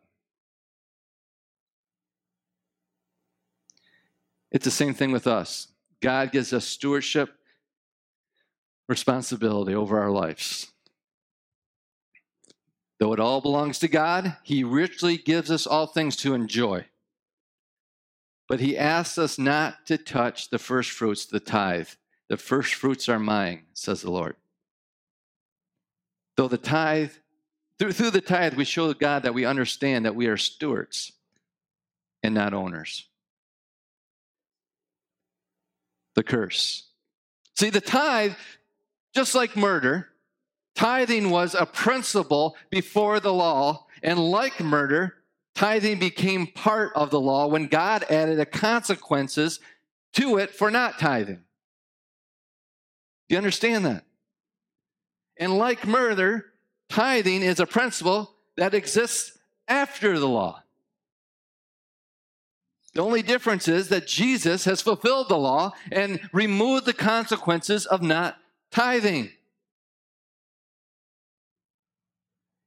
It's 4.50 4.64
the 4.64 4.70
same 4.70 4.94
thing 4.94 5.12
with 5.12 5.26
us. 5.26 5.68
God 6.00 6.32
gives 6.32 6.52
us 6.52 6.64
stewardship 6.64 7.30
responsibility 8.88 9.74
over 9.74 9.98
our 9.98 10.10
lives. 10.10 10.72
Though 12.98 13.12
it 13.12 13.20
all 13.20 13.40
belongs 13.40 13.78
to 13.80 13.88
God, 13.88 14.36
He 14.42 14.62
richly 14.64 15.16
gives 15.16 15.50
us 15.50 15.66
all 15.66 15.86
things 15.86 16.16
to 16.16 16.34
enjoy. 16.34 16.86
But 18.48 18.60
He 18.60 18.76
asks 18.76 19.18
us 19.18 19.38
not 19.38 19.86
to 19.86 19.96
touch 19.96 20.50
the 20.50 20.58
first 20.58 20.90
fruits, 20.90 21.24
the 21.26 21.40
tithe. 21.40 21.88
The 22.28 22.36
first 22.36 22.74
fruits 22.74 23.08
are 23.08 23.18
mine, 23.18 23.64
says 23.72 24.02
the 24.02 24.10
Lord. 24.10 24.36
Though 26.36 26.48
the 26.48 26.58
tithe, 26.58 27.12
through, 27.78 27.92
through 27.92 28.10
the 28.10 28.20
tithe, 28.20 28.54
we 28.54 28.64
show 28.64 28.92
God 28.94 29.24
that 29.24 29.34
we 29.34 29.44
understand 29.44 30.04
that 30.04 30.14
we 30.14 30.26
are 30.26 30.36
stewards 30.36 31.12
and 32.22 32.34
not 32.34 32.54
owners 32.54 33.06
the 36.14 36.22
curse. 36.22 36.88
See, 37.56 37.70
the 37.70 37.80
tithe, 37.80 38.34
just 39.14 39.34
like 39.34 39.56
murder, 39.56 40.08
tithing 40.74 41.30
was 41.30 41.54
a 41.54 41.66
principle 41.66 42.56
before 42.70 43.20
the 43.20 43.32
law, 43.32 43.86
and 44.02 44.18
like 44.18 44.60
murder, 44.60 45.14
tithing 45.54 45.98
became 45.98 46.46
part 46.46 46.92
of 46.94 47.10
the 47.10 47.20
law 47.20 47.46
when 47.46 47.66
God 47.66 48.04
added 48.10 48.38
the 48.38 48.46
consequences 48.46 49.60
to 50.14 50.38
it 50.38 50.50
for 50.50 50.70
not 50.70 50.98
tithing. 50.98 51.42
Do 53.28 53.34
you 53.34 53.38
understand 53.38 53.84
that? 53.84 54.04
And 55.42 55.58
like 55.58 55.88
murder, 55.88 56.52
tithing 56.88 57.42
is 57.42 57.58
a 57.58 57.66
principle 57.66 58.32
that 58.56 58.74
exists 58.74 59.36
after 59.66 60.16
the 60.16 60.28
law. 60.28 60.62
The 62.94 63.02
only 63.02 63.22
difference 63.22 63.66
is 63.66 63.88
that 63.88 64.06
Jesus 64.06 64.66
has 64.66 64.80
fulfilled 64.80 65.28
the 65.28 65.36
law 65.36 65.72
and 65.90 66.20
removed 66.32 66.86
the 66.86 66.92
consequences 66.92 67.86
of 67.86 68.02
not 68.02 68.36
tithing. 68.70 69.30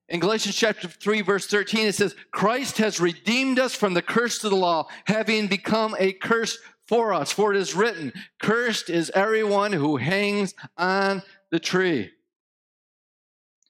In 0.10 0.20
Galatians 0.20 0.58
chapter 0.58 0.90
3, 0.90 1.22
verse 1.22 1.48
13, 1.48 1.86
it 1.86 1.96
says, 1.96 2.14
Christ 2.32 2.78
has 2.80 3.00
redeemed 3.00 3.58
us 3.58 3.74
from 3.74 3.94
the 3.94 4.02
curse 4.02 4.44
of 4.44 4.50
the 4.50 4.58
law, 4.58 4.90
having 5.06 5.48
become 5.48 5.96
a 5.98 6.12
curse 6.12 6.58
for 6.88 7.14
us. 7.14 7.32
For 7.32 7.54
it 7.54 7.58
is 7.58 7.74
written, 7.74 8.12
Cursed 8.42 8.90
is 8.90 9.10
everyone 9.16 9.72
who 9.72 9.96
hangs 9.96 10.54
on 10.78 11.24
the 11.52 11.60
tree. 11.60 12.12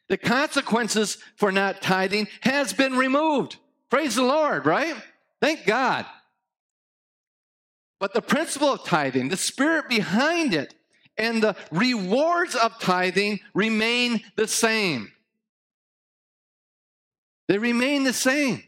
The 0.08 0.18
consequences 0.18 1.18
for 1.36 1.52
not 1.52 1.82
tithing 1.82 2.28
has 2.42 2.74
been 2.74 2.96
removed. 2.96 3.58
Praise 3.90 4.16
the 4.16 4.24
Lord, 4.24 4.66
right? 4.66 4.96
Thank 5.42 5.66
God. 5.66 6.06
But 8.00 8.14
the 8.14 8.22
principle 8.22 8.74
of 8.74 8.84
tithing, 8.84 9.30
the 9.30 9.38
spirit 9.38 9.90
behind 9.90 10.54
it, 10.54 10.76
and 11.18 11.42
the 11.42 11.56
rewards 11.72 12.56
of 12.56 12.80
tithing 12.80 13.40
remain 13.54 14.22
the 14.36 14.48
same. 14.48 15.12
They 17.48 17.58
remain 17.58 18.04
the 18.04 18.14
same. 18.14 18.64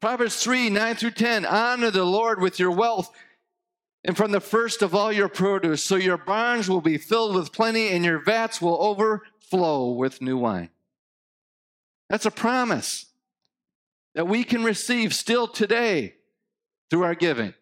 Proverbs 0.00 0.42
3 0.42 0.68
9 0.68 0.96
through 0.96 1.12
10 1.12 1.46
Honor 1.46 1.90
the 1.90 2.04
Lord 2.04 2.40
with 2.40 2.58
your 2.58 2.70
wealth 2.70 3.10
and 4.04 4.16
from 4.16 4.32
the 4.32 4.40
first 4.40 4.82
of 4.82 4.94
all 4.94 5.10
your 5.10 5.28
produce, 5.28 5.82
so 5.82 5.96
your 5.96 6.18
barns 6.18 6.68
will 6.68 6.82
be 6.82 6.98
filled 6.98 7.34
with 7.34 7.52
plenty 7.52 7.88
and 7.88 8.04
your 8.04 8.18
vats 8.18 8.60
will 8.60 8.80
overflow 8.82 9.92
with 9.92 10.20
new 10.20 10.36
wine. 10.36 10.68
That's 12.10 12.26
a 12.26 12.30
promise 12.30 13.06
that 14.14 14.28
we 14.28 14.44
can 14.44 14.62
receive 14.62 15.14
still 15.14 15.48
today 15.48 16.16
through 16.90 17.04
our 17.04 17.14
giving. 17.14 17.54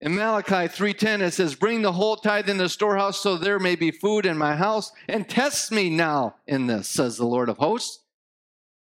In 0.00 0.14
Malachi 0.14 0.66
3:10 0.66 1.20
it 1.20 1.32
says, 1.32 1.54
"Bring 1.54 1.82
the 1.82 1.92
whole 1.92 2.16
tithe 2.16 2.48
in 2.48 2.56
the 2.56 2.68
storehouse 2.68 3.20
so 3.20 3.36
there 3.36 3.58
may 3.58 3.76
be 3.76 3.90
food 3.90 4.26
in 4.26 4.36
my 4.36 4.56
house, 4.56 4.92
and 5.06 5.28
test 5.28 5.70
me 5.70 5.88
now 5.88 6.36
in 6.46 6.66
this," 6.66 6.88
says 6.88 7.16
the 7.16 7.26
Lord 7.26 7.48
of 7.48 7.58
hosts, 7.58 8.00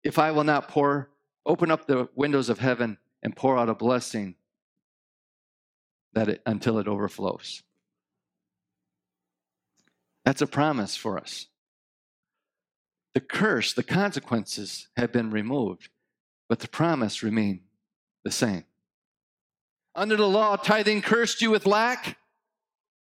"if 0.05 0.19
I 0.19 0.31
will 0.31 0.45
not 0.45 0.69
pour 0.69 1.11
open 1.45 1.71
up 1.71 1.87
the 1.87 2.09
windows 2.15 2.51
of 2.51 2.59
heaven 2.59 2.99
and 3.23 3.35
pour 3.35 3.59
out 3.59 3.71
a 3.71 3.75
blessing 3.75 4.37
that 6.13 6.29
it, 6.29 6.43
until 6.47 6.79
it 6.79 6.89
overflows." 6.89 7.63
That's 10.25 10.43
a 10.43 10.47
promise 10.47 10.97
for 10.97 11.19
us. 11.19 11.47
The 13.15 13.21
curse, 13.21 13.73
the 13.73 13.83
consequences 13.83 14.89
have 14.97 15.11
been 15.11 15.31
removed, 15.31 15.89
but 16.49 16.61
the 16.61 16.69
promise 16.69 17.23
remained 17.23 17.61
the 18.25 18.31
same. 18.31 18.65
Under 19.95 20.17
the 20.17 20.29
law, 20.29 20.57
tithing 20.57 21.03
cursed 21.03 21.43
you 21.43 21.51
with 21.51 21.67
lack, 21.67 22.19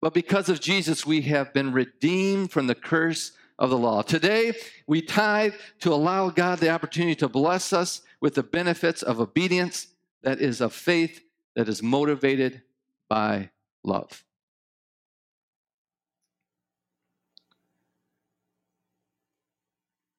but 0.01 0.13
because 0.13 0.49
of 0.49 0.59
Jesus, 0.59 1.05
we 1.05 1.21
have 1.23 1.53
been 1.53 1.73
redeemed 1.73 2.51
from 2.51 2.67
the 2.67 2.75
curse 2.75 3.33
of 3.59 3.69
the 3.69 3.77
law. 3.77 4.01
Today, 4.01 4.53
we 4.87 5.01
tithe 5.01 5.53
to 5.81 5.93
allow 5.93 6.29
God 6.29 6.59
the 6.59 6.69
opportunity 6.69 7.13
to 7.15 7.29
bless 7.29 7.73
us 7.73 8.01
with 8.19 8.33
the 8.33 8.41
benefits 8.41 9.03
of 9.03 9.19
obedience 9.19 9.87
that 10.23 10.41
is 10.41 10.61
of 10.61 10.73
faith 10.73 11.23
that 11.55 11.69
is 11.69 11.83
motivated 11.83 12.63
by 13.11 13.49
love. 13.83 14.23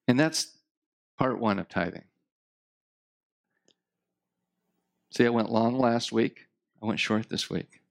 And 0.07 0.19
that's 0.19 0.55
part 1.17 1.39
one 1.39 1.57
of 1.57 1.67
tithing. 1.67 2.03
See, 5.09 5.25
I 5.25 5.29
went 5.29 5.51
long 5.51 5.79
last 5.79 6.11
week. 6.11 6.45
I 6.83 6.85
went 6.85 6.99
short 6.99 7.29
this 7.29 7.49
week. 7.49 7.81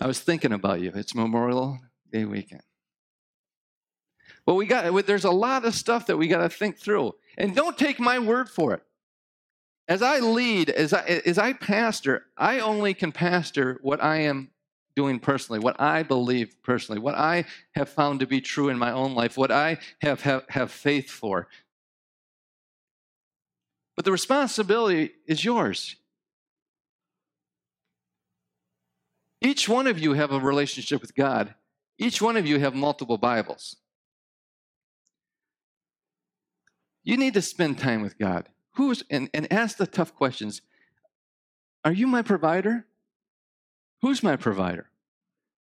I 0.00 0.06
was 0.06 0.20
thinking 0.20 0.52
about 0.52 0.80
you. 0.80 0.92
It's 0.94 1.16
Memorial 1.16 1.80
Day 2.12 2.24
weekend. 2.24 2.62
But 4.46 4.54
we 4.54 4.66
got 4.66 5.06
there's 5.06 5.24
a 5.24 5.32
lot 5.32 5.64
of 5.64 5.74
stuff 5.74 6.06
that 6.06 6.16
we 6.16 6.28
got 6.28 6.42
to 6.42 6.48
think 6.48 6.78
through. 6.78 7.16
And 7.36 7.56
don't 7.56 7.76
take 7.76 7.98
my 7.98 8.20
word 8.20 8.48
for 8.48 8.74
it. 8.74 8.84
As 9.88 10.02
I 10.02 10.18
lead, 10.20 10.68
as 10.68 10.92
I 10.92 11.00
as 11.24 11.38
I 11.38 11.54
pastor, 11.54 12.26
I 12.36 12.60
only 12.60 12.92
can 12.92 13.10
pastor 13.10 13.78
what 13.80 14.02
I 14.04 14.18
am 14.18 14.50
doing 14.94 15.18
personally, 15.18 15.60
what 15.60 15.80
I 15.80 16.02
believe 16.02 16.62
personally, 16.62 17.00
what 17.00 17.14
I 17.14 17.46
have 17.74 17.88
found 17.88 18.20
to 18.20 18.26
be 18.26 18.42
true 18.42 18.68
in 18.68 18.78
my 18.78 18.92
own 18.92 19.14
life, 19.14 19.38
what 19.38 19.50
I 19.50 19.78
have 20.02 20.20
have, 20.22 20.44
have 20.50 20.70
faith 20.70 21.10
for. 21.10 21.48
But 23.96 24.04
the 24.04 24.12
responsibility 24.12 25.12
is 25.26 25.44
yours. 25.44 25.96
Each 29.40 29.68
one 29.68 29.86
of 29.86 29.98
you 29.98 30.12
have 30.12 30.32
a 30.32 30.38
relationship 30.40 31.00
with 31.00 31.14
God. 31.14 31.54
Each 31.96 32.20
one 32.20 32.36
of 32.36 32.46
you 32.46 32.58
have 32.60 32.74
multiple 32.74 33.18
Bibles. 33.18 33.76
You 37.04 37.16
need 37.16 37.34
to 37.34 37.42
spend 37.42 37.78
time 37.78 38.02
with 38.02 38.18
God. 38.18 38.48
Who's 38.78 39.02
and, 39.10 39.28
and 39.34 39.52
ask 39.52 39.76
the 39.76 39.88
tough 39.88 40.14
questions. 40.14 40.62
Are 41.84 41.92
you 41.92 42.06
my 42.06 42.22
provider? 42.22 42.86
Who's 44.02 44.22
my 44.22 44.36
provider? 44.36 44.86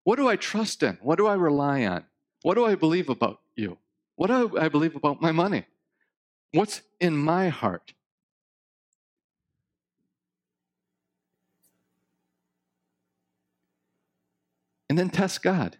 What 0.04 0.16
do 0.16 0.30
I 0.30 0.36
trust 0.36 0.82
in? 0.82 0.98
What 1.02 1.18
do 1.18 1.26
I 1.26 1.34
rely 1.34 1.84
on? 1.84 2.06
What 2.40 2.54
do 2.54 2.64
I 2.64 2.74
believe 2.74 3.10
about 3.10 3.40
you? 3.54 3.76
What 4.16 4.28
do 4.28 4.56
I 4.58 4.70
believe 4.70 4.96
about 4.96 5.20
my 5.20 5.30
money? 5.30 5.66
What's 6.52 6.80
in 7.00 7.14
my 7.14 7.50
heart? 7.50 7.92
And 14.88 14.98
then 14.98 15.10
test 15.10 15.42
God. 15.42 15.76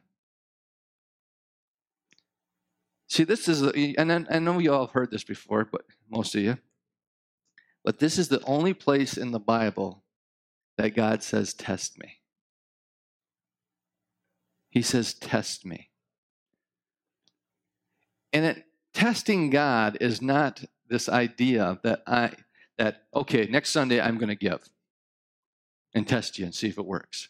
See, 3.09 3.25
this 3.25 3.49
is, 3.49 3.63
and 3.97 4.27
I 4.31 4.39
know 4.39 4.59
you 4.59 4.75
all 4.75 4.85
have 4.85 4.93
heard 4.93 5.11
this 5.11 5.25
before, 5.25 5.65
but 5.65 5.87
most 6.11 6.35
of 6.35 6.43
you, 6.43 6.59
but 7.85 7.99
this 7.99 8.19
is 8.19 8.29
the 8.29 8.43
only 8.45 8.75
place 8.75 9.17
in 9.17 9.33
the 9.33 9.41
Bible 9.41 10.05
that 10.79 10.95
God 10.95 11.23
says, 11.23 11.55
Test 11.55 11.99
me. 11.99 12.21
He 14.71 14.83
says, 14.83 15.15
Test 15.15 15.67
me. 15.67 15.91
And 18.33 18.45
it, 18.45 18.65
testing 18.95 19.51
God 19.51 19.99
is 20.01 20.23
not 20.23 20.65
this 20.89 21.09
idea 21.09 21.79
that 21.83 22.03
I, 22.07 22.33
that, 22.79 23.05
okay, 23.15 23.47
next 23.51 23.71
Sunday 23.71 24.01
I'm 24.01 24.19
going 24.19 24.29
to 24.29 24.35
give 24.35 24.69
and 25.95 26.07
test 26.07 26.39
you 26.39 26.45
and 26.45 26.55
see 26.55 26.69
if 26.69 26.79
it 26.79 26.87
works. 26.87 27.29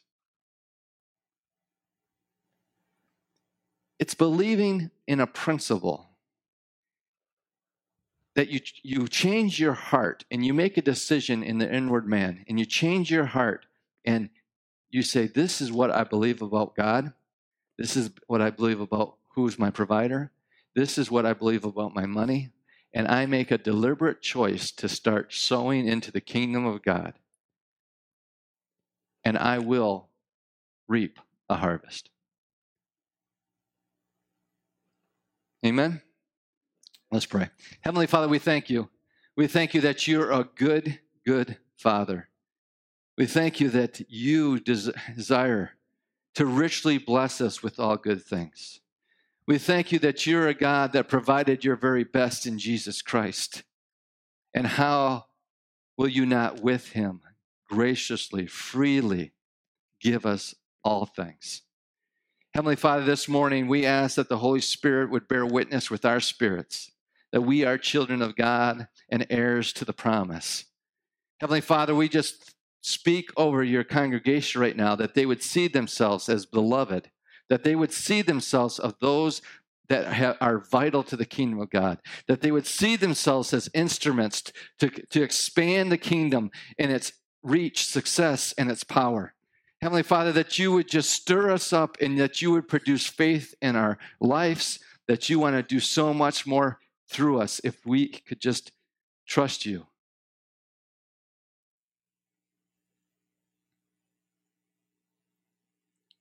It's 3.99 4.15
believing 4.15 4.91
in 5.07 5.21
a 5.21 5.27
principle 5.27 6.12
that 8.35 8.49
you, 8.49 8.61
you 8.83 9.09
change 9.09 9.61
your 9.61 9.75
heart 9.75 10.25
and 10.31 10.45
you 10.45 10.55
make 10.55 10.77
a 10.77 10.83
decision 10.83 11.43
in 11.43 11.59
the 11.59 11.73
inward 11.73 12.07
man 12.07 12.45
and 12.49 12.59
you 12.59 12.65
change 12.65 13.11
your 13.11 13.27
heart 13.27 13.67
and 14.05 14.31
you 14.91 15.03
say, 15.03 15.27
This 15.27 15.61
is 15.61 15.71
what 15.71 15.91
I 15.91 16.05
believe 16.05 16.43
about 16.43 16.75
God. 16.75 17.13
This 17.79 17.97
is 17.97 18.11
what 18.27 18.41
I 18.41 18.51
believe 18.51 18.81
about 18.81 19.17
who's 19.35 19.59
my 19.59 19.71
provider. 19.71 20.31
This 20.75 20.99
is 20.99 21.11
what 21.11 21.27
I 21.27 21.33
believe 21.33 21.65
about 21.65 21.95
my 21.95 22.07
money. 22.07 22.51
And 22.95 23.09
I 23.09 23.27
make 23.27 23.51
a 23.51 23.59
deliberate 23.59 24.21
choice 24.21 24.71
to 24.73 24.89
start 24.89 25.33
sowing 25.33 25.87
into 25.87 26.13
the 26.13 26.21
kingdom 26.21 26.67
of 26.67 26.83
God. 26.83 27.15
And 29.25 29.39
I 29.39 29.59
will 29.59 30.09
reap 30.89 31.19
a 31.49 31.57
harvest. 31.57 32.11
Amen? 35.65 36.03
Let's 37.13 37.27
pray. 37.27 37.51
Heavenly 37.83 38.07
Father, 38.07 38.27
we 38.27 38.39
thank 38.39 38.71
you. 38.71 38.89
We 39.37 39.47
thank 39.47 39.75
you 39.75 39.83
that 39.83 40.09
you're 40.09 40.33
a 40.33 40.49
good, 40.57 40.99
good 41.27 41.59
Father. 41.77 42.31
We 43.19 43.27
thank 43.27 43.61
you 43.61 43.69
that 43.69 44.01
you 44.09 44.59
desire 44.59 45.73
to 46.37 46.47
richly 46.47 46.97
bless 46.97 47.43
us 47.43 47.63
with 47.63 47.79
all 47.79 47.99
good 47.99 48.25
things. 48.25 48.81
We 49.47 49.59
thank 49.59 49.93
you 49.93 49.99
that 49.99 50.27
you're 50.27 50.49
a 50.49 50.55
God 50.55 50.95
that 50.95 51.11
provided 51.11 51.67
your 51.67 51.77
very 51.77 52.03
best 52.03 52.47
in 52.47 52.59
Jesus 52.59 53.03
Christ. 53.03 53.63
And 54.55 54.67
how 54.67 55.27
will 55.99 56.09
you 56.09 56.25
not 56.25 56.63
with 56.63 56.93
him 56.93 57.21
graciously, 57.69 58.47
freely 58.47 59.33
give 60.01 60.25
us 60.25 60.55
all 60.83 61.05
things? 61.05 61.61
Heavenly 62.55 62.77
Father, 62.77 63.05
this 63.05 63.29
morning 63.29 63.69
we 63.69 63.85
ask 63.85 64.17
that 64.17 64.31
the 64.31 64.39
Holy 64.39 64.63
Spirit 64.63 65.11
would 65.11 65.29
bear 65.29 65.45
witness 65.45 65.91
with 65.91 66.07
our 66.07 66.21
spirits 66.21 66.89
that 67.33 67.43
we 67.43 67.65
are 67.65 67.79
children 67.79 68.23
of 68.23 68.37
God 68.37 68.87
and 69.09 69.27
heirs 69.31 69.73
to 69.75 69.85
the 69.85 69.93
promise. 69.93 70.67
Heavenly 71.41 71.61
Father, 71.61 71.95
we 71.95 72.09
just 72.09 72.55
speak 72.83 73.31
over 73.37 73.63
your 73.65 73.85
congregation 73.85 74.61
right 74.61 74.77
now 74.77 74.95
that 74.97 75.15
they 75.15 75.27
would 75.27 75.43
see 75.43 75.69
themselves 75.69 76.29
as 76.29 76.47
beloved, 76.47 77.11
that 77.49 77.65
they 77.65 77.75
would 77.75 77.93
see 77.93 78.23
themselves 78.23 78.79
of 78.79 78.95
those 79.01 79.43
that 79.89 80.37
are 80.41 80.59
vital 80.59 81.03
to 81.03 81.17
the 81.17 81.27
kingdom 81.27 81.61
of 81.61 81.71
God, 81.71 81.99
that 82.27 82.41
they 82.41 82.51
would 82.51 82.67
see 82.67 82.97
themselves 82.97 83.53
as 83.53 83.69
instruments 83.75 84.45
to, 84.79 84.89
to 84.89 85.23
expand 85.23 85.91
the 85.91 85.99
kingdom 85.99 86.51
in 86.79 86.91
its 86.91 87.13
reach, 87.43 87.85
success, 87.85 88.55
and 88.57 88.71
its 88.71 88.85
power. 88.85 89.35
Heavenly 89.81 90.05
Father, 90.05 90.33
that 90.33 90.59
you 90.59 90.73
would 90.73 90.89
just 90.89 91.11
stir 91.11 91.51
us 91.51 91.73
up 91.73 91.97
and 92.01 92.19
that 92.21 92.41
you 92.41 92.53
would 92.53 92.69
produce 92.69 93.07
faith 93.07 93.55
in 93.61 93.75
our 93.75 93.99
lives, 94.21 94.79
that 95.09 95.29
you 95.29 95.41
want 95.41 95.57
to 95.57 95.63
do 95.63 95.81
so 95.81 96.15
much 96.15 96.47
more 96.47 96.79
through 97.13 97.41
us 97.41 97.61
if 97.63 97.85
we 97.85 98.09
could 98.09 98.41
just 98.41 98.73
trust 99.27 99.67
you. 99.67 99.87